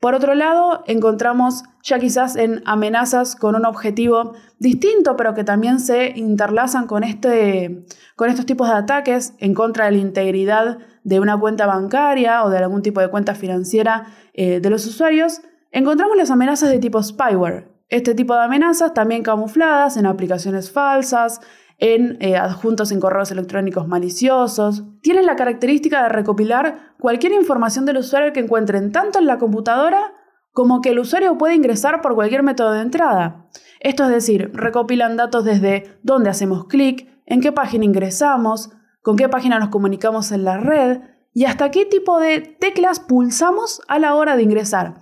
Por 0.00 0.14
otro 0.14 0.34
lado, 0.34 0.82
encontramos 0.86 1.62
ya 1.82 1.98
quizás 1.98 2.34
en 2.34 2.62
amenazas 2.64 3.36
con 3.36 3.54
un 3.54 3.66
objetivo 3.66 4.32
distinto, 4.58 5.14
pero 5.14 5.34
que 5.34 5.44
también 5.44 5.78
se 5.78 6.14
interlazan 6.16 6.86
con, 6.86 7.04
este, 7.04 7.84
con 8.16 8.30
estos 8.30 8.46
tipos 8.46 8.66
de 8.68 8.74
ataques 8.74 9.34
en 9.38 9.52
contra 9.52 9.84
de 9.84 9.92
la 9.92 9.98
integridad 9.98 10.78
de 11.04 11.20
una 11.20 11.38
cuenta 11.38 11.66
bancaria 11.66 12.44
o 12.44 12.50
de 12.50 12.56
algún 12.56 12.80
tipo 12.80 13.00
de 13.00 13.08
cuenta 13.08 13.34
financiera 13.34 14.06
eh, 14.32 14.60
de 14.60 14.70
los 14.70 14.86
usuarios, 14.86 15.42
encontramos 15.70 16.16
las 16.16 16.30
amenazas 16.30 16.70
de 16.70 16.78
tipo 16.78 17.02
spyware. 17.02 17.68
Este 17.90 18.14
tipo 18.14 18.34
de 18.34 18.42
amenazas 18.42 18.94
también 18.94 19.22
camufladas 19.22 19.98
en 19.98 20.06
aplicaciones 20.06 20.70
falsas, 20.70 21.42
en 21.80 22.18
eh, 22.20 22.36
adjuntos 22.36 22.92
en 22.92 23.00
correos 23.00 23.30
electrónicos 23.30 23.88
maliciosos. 23.88 24.84
Tienen 25.02 25.26
la 25.26 25.36
característica 25.36 26.02
de 26.02 26.10
recopilar 26.10 26.94
cualquier 26.98 27.32
información 27.32 27.86
del 27.86 27.96
usuario 27.96 28.32
que 28.32 28.40
encuentren 28.40 28.92
tanto 28.92 29.18
en 29.18 29.26
la 29.26 29.38
computadora 29.38 30.12
como 30.52 30.82
que 30.82 30.90
el 30.90 30.98
usuario 30.98 31.38
puede 31.38 31.54
ingresar 31.54 32.02
por 32.02 32.14
cualquier 32.14 32.42
método 32.42 32.72
de 32.72 32.82
entrada. 32.82 33.46
Esto 33.80 34.04
es 34.04 34.10
decir, 34.10 34.50
recopilan 34.52 35.16
datos 35.16 35.44
desde 35.44 35.98
dónde 36.02 36.28
hacemos 36.28 36.66
clic, 36.66 37.08
en 37.24 37.40
qué 37.40 37.50
página 37.50 37.84
ingresamos, 37.84 38.70
con 39.00 39.16
qué 39.16 39.28
página 39.28 39.58
nos 39.58 39.70
comunicamos 39.70 40.32
en 40.32 40.44
la 40.44 40.58
red 40.58 41.00
y 41.32 41.44
hasta 41.44 41.70
qué 41.70 41.86
tipo 41.86 42.18
de 42.20 42.40
teclas 42.40 43.00
pulsamos 43.00 43.80
a 43.88 43.98
la 43.98 44.14
hora 44.14 44.36
de 44.36 44.42
ingresar. 44.42 45.00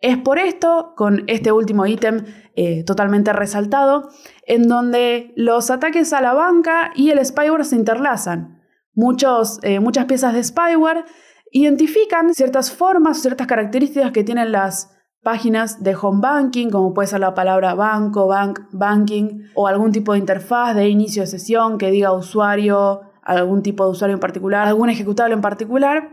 Es 0.00 0.18
por 0.18 0.38
esto, 0.38 0.92
con 0.96 1.24
este 1.26 1.52
último 1.52 1.86
ítem 1.86 2.24
eh, 2.54 2.84
totalmente 2.84 3.32
resaltado, 3.32 4.10
en 4.46 4.68
donde 4.68 5.32
los 5.36 5.70
ataques 5.70 6.12
a 6.12 6.20
la 6.20 6.34
banca 6.34 6.92
y 6.94 7.10
el 7.10 7.24
spyware 7.24 7.64
se 7.64 7.76
interlazan. 7.76 8.62
Muchos, 8.94 9.58
eh, 9.62 9.80
muchas 9.80 10.04
piezas 10.04 10.34
de 10.34 10.44
spyware 10.44 11.04
identifican 11.50 12.34
ciertas 12.34 12.70
formas, 12.72 13.22
ciertas 13.22 13.46
características 13.46 14.12
que 14.12 14.24
tienen 14.24 14.52
las 14.52 14.90
páginas 15.22 15.82
de 15.82 15.96
home 16.00 16.20
banking, 16.20 16.70
como 16.70 16.94
puede 16.94 17.08
ser 17.08 17.20
la 17.20 17.34
palabra 17.34 17.74
banco, 17.74 18.28
bank, 18.28 18.60
banking, 18.72 19.42
o 19.54 19.66
algún 19.66 19.90
tipo 19.90 20.12
de 20.12 20.18
interfaz 20.18 20.74
de 20.76 20.88
inicio 20.88 21.22
de 21.22 21.26
sesión 21.26 21.78
que 21.78 21.90
diga 21.90 22.12
usuario, 22.12 23.00
algún 23.22 23.62
tipo 23.62 23.84
de 23.84 23.90
usuario 23.90 24.14
en 24.14 24.20
particular, 24.20 24.68
algún 24.68 24.88
ejecutable 24.88 25.34
en 25.34 25.40
particular, 25.40 26.10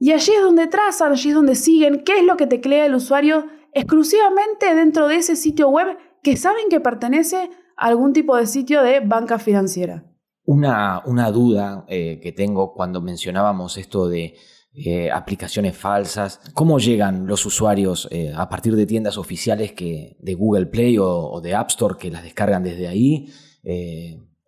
y 0.00 0.12
allí 0.12 0.32
es 0.32 0.42
donde 0.42 0.66
trazan, 0.66 1.12
allí 1.12 1.28
es 1.28 1.34
donde 1.34 1.54
siguen 1.54 2.02
qué 2.04 2.20
es 2.20 2.24
lo 2.24 2.38
que 2.38 2.46
teclea 2.46 2.86
el 2.86 2.94
usuario 2.94 3.44
exclusivamente 3.74 4.74
dentro 4.74 5.06
de 5.08 5.16
ese 5.16 5.36
sitio 5.36 5.68
web 5.68 5.98
que 6.22 6.38
saben 6.38 6.70
que 6.70 6.80
pertenece 6.80 7.50
a 7.76 7.86
algún 7.86 8.14
tipo 8.14 8.34
de 8.34 8.46
sitio 8.46 8.82
de 8.82 9.00
banca 9.00 9.38
financiera. 9.38 10.04
Una, 10.46 11.02
una 11.04 11.30
duda 11.30 11.84
eh, 11.86 12.18
que 12.22 12.32
tengo 12.32 12.72
cuando 12.72 13.02
mencionábamos 13.02 13.76
esto 13.76 14.08
de 14.08 14.36
eh, 14.72 15.10
aplicaciones 15.10 15.76
falsas, 15.76 16.40
¿cómo 16.54 16.78
llegan 16.78 17.26
los 17.26 17.44
usuarios 17.44 18.08
eh, 18.10 18.32
a 18.34 18.48
partir 18.48 18.76
de 18.76 18.86
tiendas 18.86 19.18
oficiales 19.18 19.72
que, 19.72 20.16
de 20.18 20.34
Google 20.34 20.66
Play 20.66 20.96
o, 20.98 21.42
de 21.42 21.54
App 21.54 21.68
Store 21.68 21.96
que 21.98 22.10
las 22.10 22.22
descargan 22.22 22.62
desde 22.62 22.88
ahí? 22.88 23.28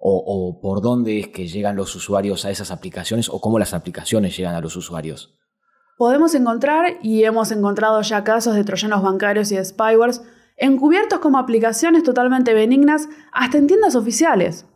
o, 0.05 0.59
por 0.62 0.81
dónde 0.81 1.21
es 1.21 1.29
que 1.29 1.47
llegan 1.47 1.77
los 1.77 1.95
usuarios 1.95 2.47
a 2.47 2.51
esas 2.51 2.71
aplicaciones 2.71 3.29
o 3.29 3.41
cómo 3.41 3.59
las 3.59 3.75
aplicaciones 3.75 4.35
llegan 4.35 4.55
a 4.55 4.61
los 4.61 4.75
usuarios? 4.75 5.38
Podemos 6.03 6.35
encontrar, 6.35 6.97
y 7.01 7.23
hemos 7.23 7.53
encontrado 7.53 8.03
ya 8.03 8.25
casos 8.25 8.57
de 8.57 8.65
troyanos 8.65 9.05
bancarios 9.05 9.53
y 9.53 9.57
de 9.57 9.65
spywares, 9.65 10.21
encubiertos 10.57 11.21
como 11.21 11.38
aplicaciones 11.38 12.03
totalmente 12.03 12.55
benignas 12.55 13.09
hasta 13.31 13.59
en 13.59 13.69
tiendas 13.69 13.95
oficiales. 13.95 14.67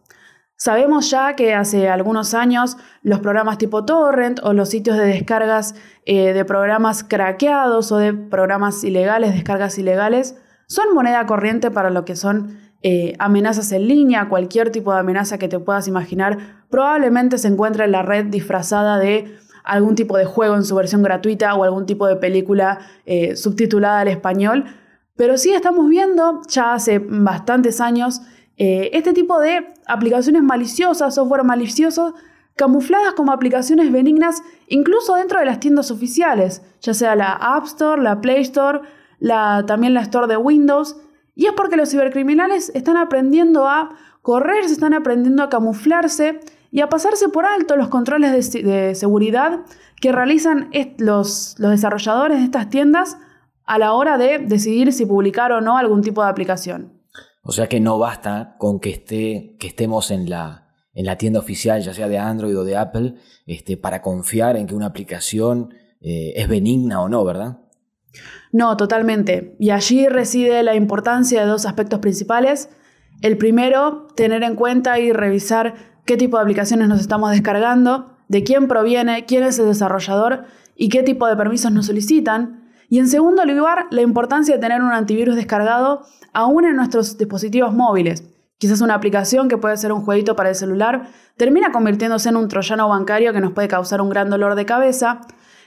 Sabemos 0.54 1.10
ya 1.10 1.34
que 1.34 1.52
hace 1.52 1.88
algunos 1.88 2.32
años 2.32 2.76
los 3.02 3.18
programas 3.18 3.58
tipo 3.58 3.84
torrent 3.84 4.38
o 4.44 4.52
los 4.52 4.68
sitios 4.68 4.96
de 4.98 5.06
descargas 5.06 5.74
eh, 6.04 6.32
de 6.32 6.44
programas 6.44 7.02
craqueados 7.02 7.90
o 7.90 7.96
de 7.96 8.14
programas 8.14 8.84
ilegales, 8.84 9.34
descargas 9.34 9.78
ilegales, 9.78 10.36
son 10.68 10.94
moneda 10.94 11.26
corriente 11.26 11.72
para 11.72 11.90
lo 11.90 12.04
que 12.04 12.14
son 12.14 12.56
eh, 12.82 13.14
amenazas 13.18 13.72
en 13.72 13.88
línea, 13.88 14.28
cualquier 14.28 14.70
tipo 14.70 14.92
de 14.92 15.00
amenaza 15.00 15.38
que 15.38 15.48
te 15.48 15.58
puedas 15.58 15.88
imaginar, 15.88 16.64
probablemente 16.70 17.36
se 17.38 17.48
encuentra 17.48 17.84
en 17.84 17.90
la 17.90 18.02
red 18.02 18.26
disfrazada 18.26 19.00
de 19.00 19.36
algún 19.66 19.94
tipo 19.94 20.16
de 20.16 20.24
juego 20.24 20.54
en 20.54 20.64
su 20.64 20.74
versión 20.74 21.02
gratuita 21.02 21.54
o 21.54 21.64
algún 21.64 21.86
tipo 21.86 22.06
de 22.06 22.16
película 22.16 22.78
eh, 23.04 23.36
subtitulada 23.36 24.00
al 24.00 24.08
español. 24.08 24.64
Pero 25.16 25.36
sí 25.36 25.52
estamos 25.52 25.88
viendo 25.88 26.42
ya 26.48 26.74
hace 26.74 26.98
bastantes 26.98 27.80
años 27.80 28.22
eh, 28.56 28.90
este 28.94 29.12
tipo 29.12 29.38
de 29.40 29.74
aplicaciones 29.86 30.42
maliciosas, 30.42 31.14
software 31.14 31.44
malicioso, 31.44 32.14
camufladas 32.54 33.12
como 33.12 33.32
aplicaciones 33.32 33.92
benignas 33.92 34.42
incluso 34.68 35.14
dentro 35.16 35.38
de 35.38 35.46
las 35.46 35.60
tiendas 35.60 35.90
oficiales, 35.90 36.62
ya 36.80 36.94
sea 36.94 37.14
la 37.16 37.32
App 37.32 37.64
Store, 37.64 38.00
la 38.02 38.20
Play 38.20 38.40
Store, 38.42 38.80
la, 39.18 39.64
también 39.66 39.94
la 39.94 40.00
Store 40.00 40.26
de 40.26 40.36
Windows. 40.36 40.96
Y 41.34 41.46
es 41.46 41.52
porque 41.52 41.76
los 41.76 41.90
cibercriminales 41.90 42.70
están 42.74 42.96
aprendiendo 42.96 43.68
a 43.68 43.90
correr, 44.22 44.64
se 44.66 44.72
están 44.72 44.94
aprendiendo 44.94 45.42
a 45.42 45.50
camuflarse 45.50 46.40
y 46.76 46.82
a 46.82 46.90
pasarse 46.90 47.30
por 47.30 47.46
alto 47.46 47.74
los 47.74 47.88
controles 47.88 48.52
de, 48.52 48.94
seguridad 48.94 49.60
que 49.98 50.12
realizan 50.12 50.68
los, 50.98 51.54
los 51.56 51.70
desarrolladores 51.70 52.36
de 52.36 52.44
estas 52.44 52.68
tiendas 52.68 53.16
a 53.64 53.78
la 53.78 53.94
hora 53.94 54.18
de 54.18 54.40
decidir 54.40 54.92
si 54.92 55.06
publicar 55.06 55.52
o 55.52 55.62
no 55.62 55.78
algún 55.78 56.02
tipo 56.02 56.22
de 56.22 56.28
aplicación. 56.28 57.00
O 57.40 57.52
sea 57.52 57.66
que 57.66 57.80
no 57.80 57.98
basta 57.98 58.56
con 58.58 58.78
que, 58.78 58.90
esté, 58.90 59.56
que 59.58 59.68
estemos 59.68 60.10
en 60.10 60.28
la, 60.28 60.68
en 60.92 61.06
la 61.06 61.16
tienda 61.16 61.40
oficial, 61.40 61.80
ya 61.80 61.94
sea 61.94 62.08
de 62.08 62.18
Android 62.18 62.58
o 62.58 62.64
de 62.64 62.76
Apple, 62.76 63.14
este, 63.46 63.78
para 63.78 64.02
confiar 64.02 64.58
en 64.58 64.66
que 64.66 64.74
una 64.74 64.84
aplicación 64.84 65.72
eh, 66.02 66.34
es 66.36 66.46
benigna 66.46 67.00
o 67.00 67.08
no, 67.08 67.24
¿verdad? 67.24 67.56
No, 68.52 68.76
totalmente. 68.76 69.56
Y 69.58 69.70
allí 69.70 70.08
reside 70.08 70.62
la 70.62 70.74
importancia 70.74 71.40
de 71.40 71.46
dos 71.46 71.64
aspectos 71.64 72.00
principales. 72.00 72.68
El 73.22 73.38
primero, 73.38 74.08
tener 74.14 74.42
en 74.42 74.56
cuenta 74.56 74.98
y 74.98 75.14
revisar 75.14 75.95
qué 76.06 76.16
tipo 76.16 76.36
de 76.36 76.42
aplicaciones 76.42 76.88
nos 76.88 77.00
estamos 77.00 77.30
descargando, 77.30 78.16
de 78.28 78.44
quién 78.44 78.68
proviene, 78.68 79.26
quién 79.26 79.42
es 79.42 79.58
el 79.58 79.66
desarrollador 79.66 80.44
y 80.74 80.88
qué 80.88 81.02
tipo 81.02 81.26
de 81.26 81.36
permisos 81.36 81.72
nos 81.72 81.86
solicitan. 81.86 82.70
Y 82.88 82.98
en 83.00 83.08
segundo 83.08 83.44
lugar, 83.44 83.86
la 83.90 84.02
importancia 84.02 84.54
de 84.54 84.60
tener 84.60 84.80
un 84.80 84.92
antivirus 84.92 85.36
descargado 85.36 86.02
aún 86.32 86.64
en 86.64 86.76
nuestros 86.76 87.18
dispositivos 87.18 87.74
móviles. 87.74 88.24
Quizás 88.58 88.80
una 88.80 88.94
aplicación 88.94 89.48
que 89.48 89.58
puede 89.58 89.76
ser 89.76 89.92
un 89.92 90.02
jueguito 90.02 90.34
para 90.36 90.50
el 90.50 90.54
celular 90.54 91.08
termina 91.36 91.72
convirtiéndose 91.72 92.30
en 92.30 92.36
un 92.36 92.48
troyano 92.48 92.88
bancario 92.88 93.32
que 93.32 93.40
nos 93.40 93.52
puede 93.52 93.68
causar 93.68 94.00
un 94.00 94.08
gran 94.08 94.30
dolor 94.30 94.54
de 94.54 94.64
cabeza, 94.64 95.20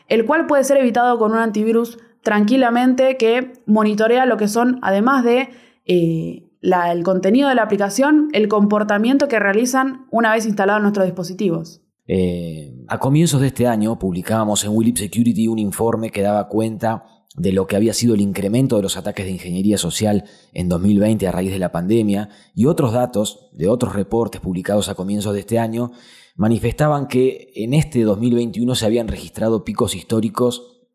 el 0.08 0.26
cual 0.26 0.48
puede 0.48 0.64
ser 0.64 0.78
evitado 0.78 1.20
con 1.20 1.34
un 1.34 1.38
antivirus 1.38 2.00
tranquilamente 2.24 3.18
que 3.18 3.54
monitorea 3.66 4.26
lo 4.26 4.38
que 4.38 4.48
son, 4.48 4.80
además 4.82 5.24
de 5.24 5.50
eh, 5.86 6.49
el 6.62 7.04
contenido 7.04 7.50
de 7.50 7.56
la 7.56 7.64
aplicación, 7.64 8.30
el 8.34 8.48
comportamiento 8.48 9.28
que 9.28 9.40
realizan 9.40 10.06
una 10.12 10.34
vez 10.34 10.46
instalados 10.46 10.82
nuestros 10.82 11.06
dispositivos. 11.06 11.82
Eh, 12.08 12.74
a 12.88 12.98
comienzos 12.98 13.40
de 13.40 13.48
este 13.48 13.68
año 13.68 14.00
publicábamos 14.00 14.64
en 14.64 14.72
Willip 14.72 14.98
Security 14.98 15.48
un 15.48 15.60
informe 15.60 16.10
que 16.10 16.24
daba 16.24 16.48
cuenta 16.48 17.06
de 17.36 17.52
lo 17.52 17.68
que 17.68 17.76
había 17.76 17.94
sido 17.94 18.16
el 18.16 18.22
incremento 18.22 18.76
de 18.76 18.82
los 18.82 18.98
ataques 18.98 19.26
de 19.26 19.32
ingeniería 19.32 19.78
social 19.78 20.26
en 20.52 20.68
2020 20.68 21.28
a 21.28 21.32
raíz 21.32 21.52
de 21.52 21.60
la 21.60 21.72
pandemia 21.72 22.30
y 22.56 22.66
otros 22.66 22.94
datos 22.94 23.50
de 23.54 23.68
otros 23.68 23.94
reportes 23.94 24.42
publicados 24.42 24.90
a 24.90 24.96
comienzos 24.96 25.34
de 25.34 25.42
este 25.42 25.60
año 25.60 25.92
manifestaban 26.36 27.08
que 27.08 27.52
en 27.56 27.74
este 27.74 28.02
2021 28.02 28.74
se 28.74 28.86
habían 28.86 29.08
registrado 29.08 29.64
picos 29.64 29.94
históricos 29.94 30.88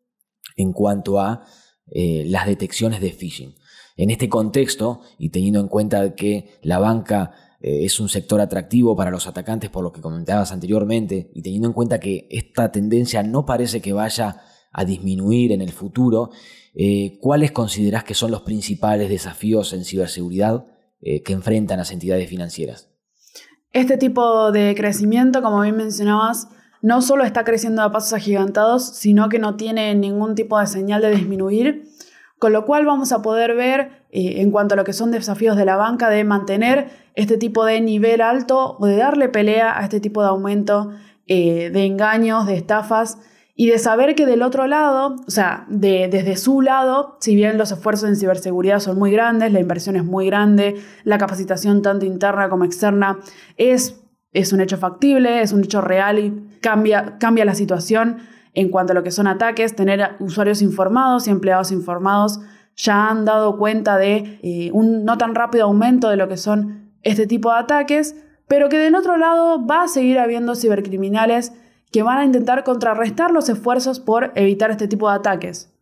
en 0.57 0.73
cuanto 0.73 1.19
a 1.19 1.45
eh, 1.87 2.23
las 2.27 2.45
detecciones 2.45 2.99
de 2.99 3.11
phishing. 3.11 3.55
En 3.97 4.09
este 4.09 4.27
contexto, 4.27 5.01
y 5.17 5.29
teniendo 5.29 5.59
en 5.59 5.67
cuenta 5.67 6.15
que 6.15 6.59
la 6.61 6.79
banca 6.79 7.31
eh, 7.61 7.85
es 7.85 7.99
un 7.99 8.09
sector 8.09 8.41
atractivo 8.41 8.95
para 8.95 9.09
los 9.09 9.25
atacantes 9.25 9.69
por 9.69 9.83
lo 9.83 9.93
que 9.93 10.01
comentabas 10.01 10.51
anteriormente 10.51 11.31
y 11.33 11.41
teniendo 11.41 11.67
en 11.69 11.73
cuenta 11.73 11.99
que 11.99 12.27
esta 12.29 12.71
tendencia 12.71 13.23
no 13.23 13.45
parece 13.45 13.81
que 13.81 13.93
vaya 13.93 14.41
a 14.71 14.83
disminuir 14.83 15.53
en 15.53 15.61
el 15.61 15.71
futuro, 15.71 16.31
eh, 16.73 17.17
¿cuáles 17.21 17.53
considerás 17.53 18.03
que 18.03 18.13
son 18.13 18.31
los 18.31 18.41
principales 18.41 19.09
desafíos 19.09 19.71
en 19.71 19.85
ciberseguridad 19.85 20.65
eh, 20.99 21.23
que 21.23 21.31
enfrentan 21.31 21.77
las 21.77 21.91
entidades 21.91 22.29
financieras? 22.29 22.89
Este 23.71 23.97
tipo 23.97 24.51
de 24.51 24.75
crecimiento, 24.75 25.41
como 25.41 25.61
bien 25.61 25.77
mencionabas, 25.77 26.49
no 26.81 27.01
solo 27.01 27.23
está 27.23 27.45
creciendo 27.45 27.81
a 27.81 27.91
pasos 27.91 28.13
agigantados, 28.13 28.85
sino 28.85 29.29
que 29.29 29.39
no 29.39 29.55
tiene 29.55 29.95
ningún 29.95 30.35
tipo 30.35 30.59
de 30.59 30.67
señal 30.67 31.01
de 31.01 31.15
disminuir 31.15 31.94
con 32.39 32.53
lo 32.53 32.65
cual 32.65 32.85
vamos 32.85 33.11
a 33.11 33.21
poder 33.21 33.55
ver 33.55 34.05
eh, 34.11 34.41
en 34.41 34.51
cuanto 34.51 34.73
a 34.73 34.77
lo 34.77 34.83
que 34.83 34.93
son 34.93 35.11
desafíos 35.11 35.55
de 35.57 35.65
la 35.65 35.77
banca 35.77 36.09
de 36.09 36.23
mantener 36.23 36.89
este 37.15 37.37
tipo 37.37 37.65
de 37.65 37.81
nivel 37.81 38.21
alto 38.21 38.77
o 38.79 38.85
de 38.85 38.97
darle 38.97 39.29
pelea 39.29 39.77
a 39.77 39.83
este 39.83 39.99
tipo 39.99 40.21
de 40.21 40.27
aumento 40.27 40.91
eh, 41.27 41.69
de 41.71 41.85
engaños, 41.85 42.45
de 42.45 42.55
estafas 42.55 43.17
y 43.55 43.67
de 43.67 43.79
saber 43.79 44.15
que 44.15 44.25
del 44.25 44.41
otro 44.41 44.67
lado, 44.67 45.15
o 45.25 45.31
sea, 45.31 45.65
de, 45.69 46.09
desde 46.09 46.35
su 46.35 46.61
lado, 46.61 47.17
si 47.21 47.35
bien 47.35 47.57
los 47.57 47.71
esfuerzos 47.71 48.09
en 48.09 48.17
ciberseguridad 48.17 48.79
son 48.79 48.99
muy 48.99 49.11
grandes, 49.11 49.53
la 49.53 49.61
inversión 49.61 49.95
es 49.95 50.03
muy 50.03 50.25
grande, 50.25 50.75
la 51.05 51.17
capacitación 51.17 51.81
tanto 51.81 52.05
interna 52.05 52.49
como 52.49 52.65
externa 52.65 53.17
es, 53.55 54.01
es 54.33 54.51
un 54.51 54.59
hecho 54.59 54.77
factible, 54.77 55.41
es 55.41 55.53
un 55.53 55.63
hecho 55.63 55.79
real 55.79 56.19
y 56.19 56.57
cambia, 56.59 57.17
cambia 57.17 57.45
la 57.45 57.55
situación 57.55 58.17
en 58.55 58.69
cuanto 58.69 58.93
a 58.93 58.95
lo 58.95 59.03
que 59.03 59.11
son 59.11 59.27
ataques, 59.27 59.75
tener 59.75 60.15
usuarios 60.19 60.61
informados 60.61 61.27
y 61.27 61.31
empleados 61.31 61.71
informados 61.71 62.39
ya 62.75 63.09
han 63.09 63.25
dado 63.25 63.57
cuenta 63.57 63.97
de 63.97 64.39
eh, 64.41 64.69
un 64.73 65.05
no 65.05 65.17
tan 65.17 65.35
rápido 65.35 65.65
aumento 65.65 66.09
de 66.09 66.17
lo 66.17 66.27
que 66.27 66.37
son 66.37 66.91
este 67.03 67.27
tipo 67.27 67.51
de 67.51 67.59
ataques, 67.59 68.15
pero 68.47 68.69
que 68.69 68.77
del 68.77 68.95
otro 68.95 69.17
lado 69.17 69.65
va 69.65 69.83
a 69.83 69.87
seguir 69.87 70.19
habiendo 70.19 70.55
cibercriminales 70.55 71.53
que 71.91 72.03
van 72.03 72.17
a 72.17 72.25
intentar 72.25 72.63
contrarrestar 72.63 73.31
los 73.31 73.47
esfuerzos 73.47 73.99
por 73.99 74.31
evitar 74.35 74.71
este 74.71 74.87
tipo 74.87 75.09
de 75.09 75.15
ataques. 75.15 75.74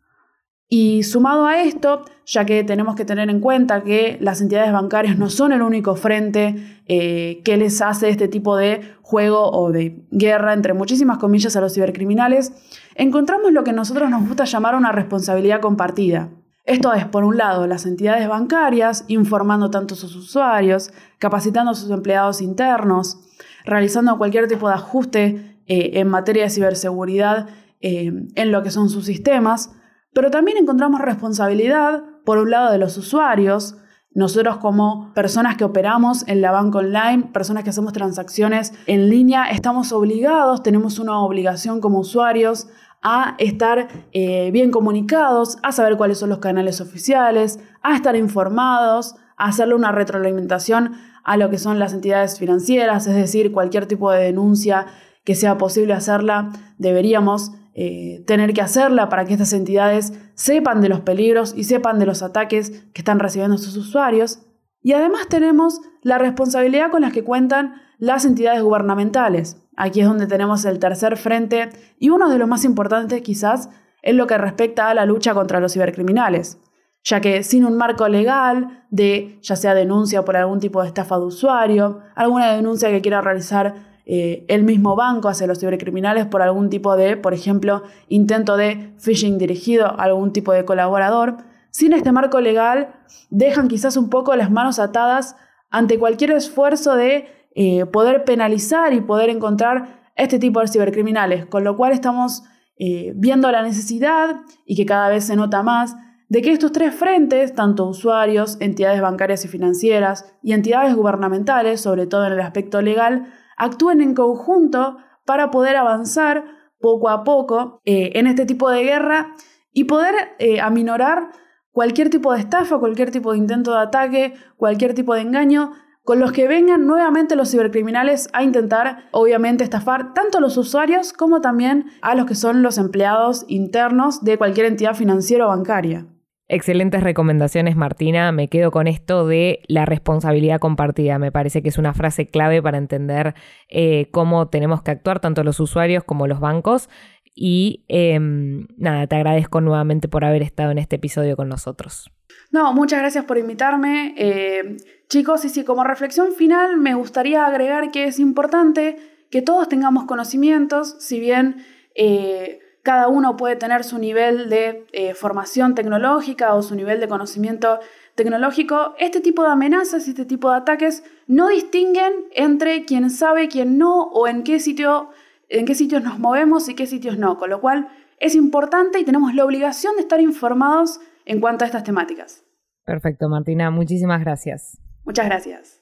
Y 0.69 1.03
sumado 1.03 1.45
a 1.45 1.61
esto, 1.61 2.03
ya 2.25 2.45
que 2.45 2.63
tenemos 2.63 2.95
que 2.95 3.05
tener 3.05 3.29
en 3.29 3.39
cuenta 3.39 3.83
que 3.83 4.17
las 4.21 4.41
entidades 4.41 4.71
bancarias 4.71 5.17
no 5.17 5.29
son 5.29 5.51
el 5.51 5.61
único 5.61 5.95
frente 5.95 6.81
eh, 6.87 7.41
que 7.43 7.57
les 7.57 7.81
hace 7.81 8.09
este 8.09 8.27
tipo 8.27 8.55
de 8.55 8.81
juego 9.01 9.51
o 9.51 9.71
de 9.71 10.05
guerra, 10.09 10.53
entre 10.53 10.73
muchísimas 10.73 11.19
comillas, 11.19 11.55
a 11.55 11.61
los 11.61 11.73
cibercriminales, 11.73 12.53
encontramos 12.95 13.51
lo 13.51 13.63
que 13.63 13.73
nosotros 13.73 14.09
nos 14.09 14.27
gusta 14.27 14.45
llamar 14.45 14.75
una 14.75 14.91
responsabilidad 14.91 15.61
compartida. 15.61 16.29
Esto 16.65 16.93
es, 16.93 17.05
por 17.05 17.25
un 17.25 17.37
lado, 17.37 17.67
las 17.67 17.85
entidades 17.85 18.27
bancarias 18.27 19.03
informando 19.09 19.69
tanto 19.69 19.95
a 19.95 19.97
sus 19.97 20.15
usuarios, 20.15 20.91
capacitando 21.19 21.71
a 21.71 21.75
sus 21.75 21.91
empleados 21.91 22.41
internos, 22.41 23.19
realizando 23.65 24.17
cualquier 24.17 24.47
tipo 24.47 24.69
de 24.69 24.75
ajuste 24.75 25.59
eh, 25.67 25.91
en 25.99 26.07
materia 26.07 26.43
de 26.43 26.49
ciberseguridad 26.49 27.49
eh, 27.81 28.13
en 28.35 28.51
lo 28.51 28.63
que 28.63 28.71
son 28.71 28.89
sus 28.89 29.05
sistemas, 29.05 29.71
pero 30.13 30.31
también 30.31 30.57
encontramos 30.57 31.01
responsabilidad, 31.01 32.03
por 32.25 32.37
un 32.37 32.51
lado, 32.51 32.71
de 32.71 32.77
los 32.77 32.97
usuarios, 32.97 33.77
nosotros 34.15 34.57
como 34.57 35.11
personas 35.13 35.57
que 35.57 35.63
operamos 35.63 36.27
en 36.27 36.41
la 36.41 36.51
banca 36.51 36.79
online, 36.79 37.29
personas 37.33 37.63
que 37.63 37.71
hacemos 37.71 37.93
transacciones 37.93 38.73
en 38.85 39.09
línea, 39.09 39.49
estamos 39.49 39.91
obligados, 39.91 40.61
tenemos 40.61 40.99
una 40.99 41.19
obligación 41.19 41.81
como 41.81 41.99
usuarios 41.99 42.67
a 43.01 43.35
estar 43.39 43.87
eh, 44.13 44.51
bien 44.51 44.71
comunicados, 44.71 45.57
a 45.63 45.71
saber 45.71 45.97
cuáles 45.97 46.19
son 46.19 46.29
los 46.29 46.37
canales 46.37 46.79
oficiales, 46.79 47.59
a 47.81 47.95
estar 47.95 48.15
informados, 48.15 49.15
a 49.35 49.47
hacerle 49.47 49.75
una 49.75 49.91
retroalimentación 49.91 50.93
a 51.23 51.35
lo 51.37 51.49
que 51.49 51.57
son 51.57 51.79
las 51.79 51.93
entidades 51.93 52.37
financieras, 52.37 53.07
es 53.07 53.15
decir, 53.15 53.51
cualquier 53.51 53.87
tipo 53.87 54.11
de 54.11 54.23
denuncia 54.23 54.85
que 55.25 55.35
sea 55.35 55.57
posible 55.57 55.93
hacerla, 55.93 56.51
deberíamos 56.77 57.51
eh, 57.75 58.23
tener 58.27 58.53
que 58.53 58.61
hacerla 58.61 59.09
para 59.09 59.25
que 59.25 59.33
estas 59.33 59.53
entidades 59.53 60.13
sepan 60.35 60.81
de 60.81 60.89
los 60.89 61.01
peligros 61.01 61.53
y 61.57 61.63
sepan 61.63 61.97
de 61.97 62.05
los 62.05 62.21
ataques 62.21 62.83
que 62.93 63.01
están 63.01 63.19
recibiendo 63.19 63.57
sus 63.57 63.75
usuarios. 63.77 64.39
Y 64.81 64.93
además 64.93 65.27
tenemos 65.27 65.81
la 66.01 66.17
responsabilidad 66.17 66.91
con 66.91 67.01
las 67.01 67.13
que 67.13 67.23
cuentan 67.23 67.81
las 67.97 68.25
entidades 68.25 68.61
gubernamentales. 68.61 69.57
Aquí 69.75 70.01
es 70.01 70.07
donde 70.07 70.27
tenemos 70.27 70.65
el 70.65 70.77
tercer 70.77 71.17
frente 71.17 71.69
y 71.97 72.09
uno 72.09 72.29
de 72.29 72.37
los 72.37 72.47
más 72.47 72.63
importantes 72.63 73.21
quizás 73.21 73.69
es 74.03 74.13
lo 74.13 74.27
que 74.27 74.37
respecta 74.37 74.89
a 74.89 74.93
la 74.93 75.05
lucha 75.05 75.33
contra 75.33 75.59
los 75.59 75.73
cibercriminales, 75.73 76.59
ya 77.03 77.21
que 77.21 77.43
sin 77.43 77.65
un 77.65 77.77
marco 77.77 78.07
legal 78.07 78.85
de 78.91 79.39
ya 79.41 79.55
sea 79.55 79.73
denuncia 79.73 80.23
por 80.23 80.37
algún 80.37 80.59
tipo 80.59 80.81
de 80.81 80.89
estafa 80.89 81.17
de 81.17 81.25
usuario, 81.25 82.01
alguna 82.13 82.51
denuncia 82.51 82.89
que 82.89 83.01
quiera 83.01 83.21
realizar 83.21 83.92
eh, 84.05 84.45
el 84.49 84.63
mismo 84.63 84.95
banco 84.95 85.29
hacia 85.29 85.47
los 85.47 85.59
cibercriminales 85.59 86.25
por 86.25 86.41
algún 86.41 86.69
tipo 86.69 86.95
de, 86.97 87.15
por 87.15 87.33
ejemplo, 87.33 87.83
intento 88.09 88.57
de 88.57 88.93
phishing 88.99 89.37
dirigido 89.37 89.87
a 89.87 90.03
algún 90.03 90.33
tipo 90.33 90.51
de 90.51 90.65
colaborador, 90.65 91.37
sin 91.69 91.93
este 91.93 92.11
marco 92.11 92.41
legal 92.41 92.95
dejan 93.29 93.67
quizás 93.67 93.97
un 93.97 94.09
poco 94.09 94.35
las 94.35 94.51
manos 94.51 94.77
atadas 94.79 95.35
ante 95.69 95.97
cualquier 95.97 96.31
esfuerzo 96.31 96.95
de 96.95 97.27
eh, 97.55 97.85
poder 97.85 98.25
penalizar 98.25 98.93
y 98.93 99.01
poder 99.01 99.29
encontrar 99.29 100.11
este 100.15 100.37
tipo 100.37 100.59
de 100.59 100.67
cibercriminales, 100.67 101.45
con 101.45 101.63
lo 101.63 101.75
cual 101.75 101.93
estamos 101.93 102.43
eh, 102.77 103.13
viendo 103.15 103.51
la 103.51 103.63
necesidad, 103.63 104.41
y 104.65 104.75
que 104.75 104.85
cada 104.85 105.09
vez 105.09 105.25
se 105.25 105.35
nota 105.35 105.63
más, 105.63 105.95
de 106.29 106.41
que 106.41 106.51
estos 106.51 106.71
tres 106.71 106.93
frentes, 106.93 107.53
tanto 107.53 107.85
usuarios, 107.85 108.57
entidades 108.59 109.01
bancarias 109.01 109.45
y 109.45 109.47
financieras 109.47 110.33
y 110.41 110.53
entidades 110.53 110.95
gubernamentales, 110.95 111.81
sobre 111.81 112.07
todo 112.07 112.25
en 112.25 112.33
el 112.33 112.41
aspecto 112.41 112.81
legal, 112.81 113.27
actúen 113.57 114.01
en 114.01 114.13
conjunto 114.13 114.97
para 115.25 115.51
poder 115.51 115.75
avanzar 115.75 116.45
poco 116.79 117.09
a 117.09 117.23
poco 117.23 117.81
eh, 117.85 118.11
en 118.15 118.27
este 118.27 118.45
tipo 118.45 118.69
de 118.69 118.83
guerra 118.83 119.33
y 119.71 119.85
poder 119.85 120.13
eh, 120.39 120.59
aminorar 120.59 121.31
cualquier 121.71 122.09
tipo 122.09 122.33
de 122.33 122.39
estafa, 122.39 122.77
cualquier 122.77 123.11
tipo 123.11 123.31
de 123.31 123.39
intento 123.39 123.71
de 123.71 123.79
ataque, 123.79 124.33
cualquier 124.57 124.93
tipo 124.93 125.15
de 125.15 125.21
engaño, 125.21 125.71
con 126.03 126.19
los 126.19 126.33
que 126.33 126.47
vengan 126.47 126.85
nuevamente 126.85 127.35
los 127.35 127.51
cibercriminales 127.51 128.29
a 128.33 128.43
intentar, 128.43 129.05
obviamente, 129.11 129.63
estafar 129.63 130.13
tanto 130.13 130.37
a 130.37 130.41
los 130.41 130.57
usuarios 130.57 131.13
como 131.13 131.39
también 131.39 131.85
a 132.01 132.13
los 132.13 132.25
que 132.25 132.35
son 132.35 132.61
los 132.61 132.77
empleados 132.77 133.45
internos 133.47 134.23
de 134.23 134.37
cualquier 134.37 134.65
entidad 134.65 134.95
financiera 134.95 135.45
o 135.45 135.49
bancaria. 135.49 136.05
Excelentes 136.49 137.01
recomendaciones, 137.01 137.77
Martina. 137.77 138.31
Me 138.33 138.49
quedo 138.49 138.69
con 138.69 138.87
esto 138.87 139.25
de 139.25 139.61
la 139.67 139.85
responsabilidad 139.85 140.59
compartida. 140.59 141.17
Me 141.17 141.31
parece 141.31 141.63
que 141.63 141.69
es 141.69 141.77
una 141.77 141.93
frase 141.93 142.27
clave 142.27 142.61
para 142.61 142.77
entender 142.77 143.33
eh, 143.69 144.09
cómo 144.11 144.49
tenemos 144.49 144.81
que 144.81 144.91
actuar 144.91 145.19
tanto 145.19 145.43
los 145.43 145.59
usuarios 145.61 146.03
como 146.03 146.27
los 146.27 146.41
bancos. 146.41 146.89
Y 147.33 147.85
em, 147.87 148.67
nada, 148.77 149.07
te 149.07 149.15
agradezco 149.15 149.61
nuevamente 149.61 150.07
por 150.07 150.25
haber 150.25 150.41
estado 150.41 150.71
en 150.71 150.77
este 150.77 150.97
episodio 150.97 151.37
con 151.37 151.47
nosotros. 151.47 152.11
No, 152.51 152.73
muchas 152.73 152.99
gracias 152.99 153.23
por 153.23 153.37
invitarme. 153.37 154.13
Eh, 154.17 154.77
chicos, 155.07 155.45
y 155.45 155.49
sí, 155.49 155.63
como 155.63 155.83
reflexión 155.83 156.33
final 156.33 156.77
me 156.77 156.93
gustaría 156.93 157.45
agregar 157.45 157.89
que 157.89 158.03
es 158.03 158.19
importante 158.19 158.97
que 159.31 159.41
todos 159.41 159.69
tengamos 159.69 160.05
conocimientos, 160.05 160.97
si 160.99 161.19
bien... 161.19 161.65
Eh, 161.95 162.59
cada 162.83 163.07
uno 163.07 163.37
puede 163.37 163.55
tener 163.55 163.85
su 163.85 163.97
nivel 163.97 164.49
de 164.49 164.85
eh, 164.91 165.13
formación 165.13 165.73
tecnológica 165.73 166.53
o 166.53 166.61
su 166.61 166.75
nivel 166.75 166.99
de 166.99 167.07
conocimiento 167.07 167.79
tecnológico. 168.15 168.93
Este 168.99 169.21
tipo 169.21 169.43
de 169.43 169.49
amenazas, 169.49 170.07
este 170.09 170.25
tipo 170.25 170.51
de 170.51 170.57
ataques 170.57 171.03
no 171.25 171.47
distinguen 171.47 172.13
entre 172.35 172.83
quien 172.83 173.09
sabe, 173.09 173.47
quién 173.47 173.77
no, 173.77 174.03
o 174.03 174.27
en 174.27 174.43
qué, 174.43 174.59
sitio, 174.59 175.09
en 175.47 175.65
qué 175.65 175.75
sitios 175.75 176.03
nos 176.03 176.19
movemos 176.19 176.67
y 176.67 176.75
qué 176.75 176.85
sitios 176.85 177.17
no. 177.17 177.37
Con 177.37 177.49
lo 177.49 177.61
cual 177.61 177.87
es 178.19 178.35
importante 178.35 178.99
y 178.99 179.05
tenemos 179.05 179.33
la 179.33 179.45
obligación 179.45 179.95
de 179.95 180.01
estar 180.01 180.19
informados 180.19 180.99
en 181.25 181.39
cuanto 181.39 181.63
a 181.63 181.67
estas 181.67 181.85
temáticas. 181.85 182.43
Perfecto, 182.83 183.29
Martina. 183.29 183.71
Muchísimas 183.71 184.19
gracias. 184.19 184.77
Muchas 185.05 185.25
gracias 185.25 185.79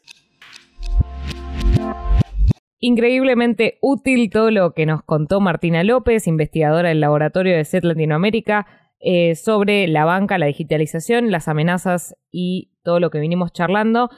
increíblemente 2.81 3.77
útil 3.79 4.29
todo 4.29 4.51
lo 4.51 4.73
que 4.73 4.85
nos 4.85 5.03
contó 5.03 5.39
Martina 5.39 5.83
López, 5.83 6.27
investigadora 6.27 6.89
del 6.89 6.99
laboratorio 6.99 7.55
de 7.55 7.63
SET 7.63 7.85
Latinoamérica, 7.85 8.67
eh, 8.99 9.35
sobre 9.35 9.87
la 9.87 10.03
banca, 10.03 10.37
la 10.37 10.47
digitalización, 10.47 11.31
las 11.31 11.47
amenazas 11.47 12.15
y 12.31 12.71
todo 12.83 12.99
lo 12.99 13.09
que 13.09 13.19
vinimos 13.19 13.53
charlando. 13.53 14.09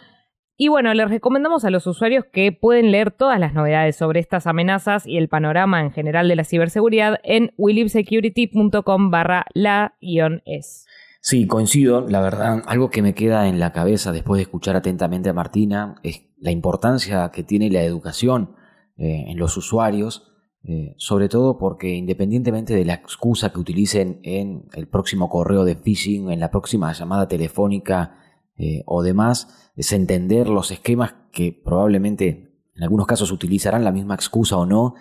Y 0.56 0.70
bueno, 0.70 0.94
les 0.94 1.10
recomendamos 1.10 1.66
a 1.66 1.70
los 1.70 1.88
usuarios 1.88 2.26
que 2.32 2.52
pueden 2.52 2.92
leer 2.92 3.12
todas 3.12 3.40
las 3.40 3.54
novedades 3.54 3.96
sobre 3.96 4.20
estas 4.20 4.48
amenazas 4.48 5.06
y 5.06 5.18
el 5.18 5.28
panorama 5.28 5.82
en 5.82 5.92
general 5.92 6.28
de 6.28 6.36
la 6.36 6.44
ciberseguridad 6.44 7.20
en 7.24 7.54
willibsecurity.com 7.58 9.12
barra 9.12 9.46
la-es. 9.54 10.86
Sí, 11.26 11.48
coincido. 11.48 12.02
La 12.02 12.20
verdad, 12.20 12.64
algo 12.68 12.90
que 12.90 13.02
me 13.02 13.16
queda 13.16 13.48
en 13.48 13.58
la 13.58 13.72
cabeza 13.72 14.12
después 14.12 14.40
de 14.40 14.42
escuchar 14.42 14.76
atentamente 14.76 15.30
a 15.30 15.34
Martina 15.34 15.96
es 16.04 16.24
la 16.38 16.52
importancia 16.52 17.32
que 17.32 17.44
tiene 17.44 17.70
la 17.70 17.82
educación 17.82 18.58
eh, 18.98 19.24
en 19.28 19.38
los 19.38 19.56
usuarios, 19.56 20.34
eh, 20.66 20.96
sobre 20.98 21.30
todo 21.30 21.58
porque 21.58 21.96
independientemente 21.96 22.76
de 22.76 22.84
la 22.84 22.96
excusa 22.96 23.54
que 23.54 23.62
utilicen 23.62 24.20
en 24.24 24.66
el 24.74 24.90
próximo 24.90 25.30
correo 25.30 25.64
de 25.64 25.78
phishing, 25.78 26.30
en 26.30 26.42
la 26.42 26.52
próxima 26.52 26.92
llamada 26.92 27.30
telefónica 27.30 28.18
eh, 28.58 28.84
o 28.86 29.02
demás, 29.02 29.72
es 29.78 29.94
entender 29.94 30.50
los 30.50 30.72
esquemas 30.72 31.16
que 31.32 31.54
probablemente 31.54 32.52
en 32.76 32.84
algunos 32.84 33.08
casos 33.08 33.32
utilizarán 33.32 33.86
la 33.86 33.94
misma 33.94 34.16
excusa 34.16 34.58
o 34.58 34.66
no, 34.66 34.96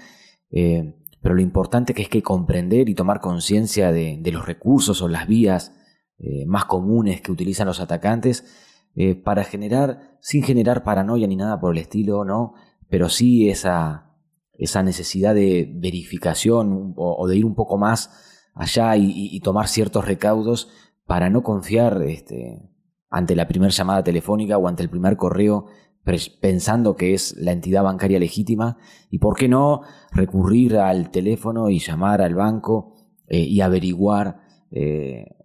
pero 0.48 1.34
lo 1.34 1.40
importante 1.40 1.94
que 1.94 2.02
es 2.02 2.08
que 2.08 2.22
comprender 2.22 2.88
y 2.88 2.94
tomar 2.94 3.20
conciencia 3.20 3.90
de, 3.90 4.18
de 4.20 4.30
los 4.30 4.46
recursos 4.46 5.02
o 5.02 5.08
las 5.08 5.26
vías 5.26 5.72
eh, 6.18 6.46
más 6.46 6.66
comunes 6.66 7.20
que 7.20 7.32
utilizan 7.32 7.66
los 7.66 7.80
atacantes 7.80 8.44
eh, 8.94 9.14
para 9.14 9.44
generar, 9.44 10.18
sin 10.20 10.42
generar 10.42 10.84
paranoia 10.84 11.26
ni 11.26 11.36
nada 11.36 11.58
por 11.58 11.72
el 11.72 11.78
estilo, 11.78 12.24
¿no? 12.24 12.54
Pero 12.88 13.08
sí 13.08 13.48
esa, 13.48 14.12
esa 14.52 14.82
necesidad 14.82 15.34
de 15.34 15.72
verificación 15.74 16.92
o, 16.96 17.26
de 17.26 17.36
ir 17.36 17.44
un 17.46 17.54
poco 17.54 17.78
más 17.78 18.50
allá 18.54 18.96
y, 18.96 19.40
tomar 19.40 19.66
ciertos 19.66 20.04
recaudos 20.04 20.68
para 21.06 21.30
no 21.30 21.42
confiar 21.42 22.02
este, 22.02 22.60
ante 23.08 23.34
la 23.34 23.48
primera 23.48 23.72
llamada 23.72 24.04
telefónica 24.04 24.58
o 24.58 24.68
ante 24.68 24.82
el 24.82 24.90
primer 24.90 25.16
correo 25.16 25.66
pensando 26.40 26.96
que 26.96 27.14
es 27.14 27.34
la 27.36 27.52
entidad 27.52 27.82
bancaria 27.82 28.18
legítima 28.18 28.76
y 29.08 29.18
por 29.18 29.36
qué 29.36 29.48
no 29.48 29.82
recurrir 30.10 30.76
al 30.76 31.10
teléfono 31.10 31.70
y 31.70 31.78
llamar 31.78 32.20
al 32.20 32.34
banco 32.34 32.94
eh, 33.26 33.40
y 33.40 33.60
averiguar 33.60 34.40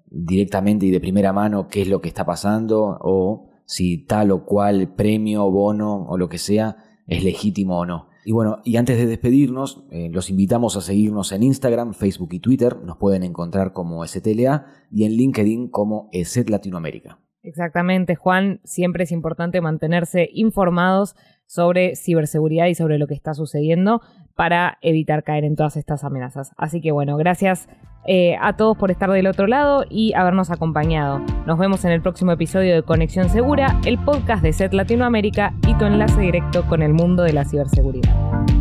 directamente 0.09 0.85
y 0.85 0.91
de 0.91 0.99
primera 0.99 1.33
mano 1.33 1.67
qué 1.67 1.81
es 1.81 1.87
lo 1.87 2.01
que 2.01 2.07
está 2.07 2.25
pasando 2.25 2.97
o 3.01 3.49
si 3.65 4.05
tal 4.05 4.31
o 4.31 4.45
cual 4.45 4.93
premio, 4.95 5.49
bono 5.51 6.05
o 6.07 6.17
lo 6.17 6.29
que 6.29 6.37
sea 6.37 6.77
es 7.07 7.23
legítimo 7.23 7.79
o 7.79 7.85
no. 7.85 8.09
Y 8.25 8.33
bueno, 8.33 8.59
y 8.65 8.75
antes 8.75 8.97
de 8.97 9.05
despedirnos, 9.05 9.85
eh, 9.89 10.09
los 10.11 10.29
invitamos 10.29 10.75
a 10.75 10.81
seguirnos 10.81 11.31
en 11.31 11.43
Instagram, 11.43 11.93
Facebook 11.93 12.33
y 12.33 12.39
Twitter. 12.39 12.75
Nos 12.83 12.97
pueden 12.97 13.23
encontrar 13.23 13.71
como 13.71 14.05
STLA 14.05 14.65
y 14.91 15.05
en 15.05 15.13
LinkedIn 15.13 15.69
como 15.69 16.09
ESET 16.11 16.49
Latinoamérica. 16.49 17.19
Exactamente, 17.41 18.15
Juan. 18.15 18.59
Siempre 18.65 19.05
es 19.05 19.13
importante 19.13 19.61
mantenerse 19.61 20.27
informados 20.33 21.15
sobre 21.47 21.95
ciberseguridad 21.95 22.67
y 22.67 22.75
sobre 22.75 22.99
lo 22.99 23.07
que 23.07 23.15
está 23.15 23.33
sucediendo 23.33 24.01
para 24.35 24.77
evitar 24.81 25.23
caer 25.23 25.43
en 25.43 25.55
todas 25.55 25.77
estas 25.77 26.03
amenazas. 26.03 26.51
Así 26.57 26.79
que 26.79 26.91
bueno, 26.91 27.17
gracias 27.17 27.67
eh, 28.05 28.37
a 28.39 28.55
todos 28.55 28.77
por 28.77 28.91
estar 28.91 29.09
del 29.09 29.27
otro 29.27 29.47
lado 29.47 29.83
y 29.89 30.13
habernos 30.13 30.51
acompañado. 30.51 31.19
Nos 31.45 31.57
vemos 31.57 31.83
en 31.85 31.91
el 31.91 32.01
próximo 32.01 32.31
episodio 32.31 32.75
de 32.75 32.83
Conexión 32.83 33.29
Segura, 33.29 33.79
el 33.85 33.97
podcast 33.97 34.43
de 34.43 34.53
SET 34.53 34.73
Latinoamérica 34.73 35.53
y 35.67 35.73
tu 35.75 35.85
enlace 35.85 36.21
directo 36.21 36.65
con 36.67 36.83
el 36.83 36.93
mundo 36.93 37.23
de 37.23 37.33
la 37.33 37.43
ciberseguridad. 37.43 38.56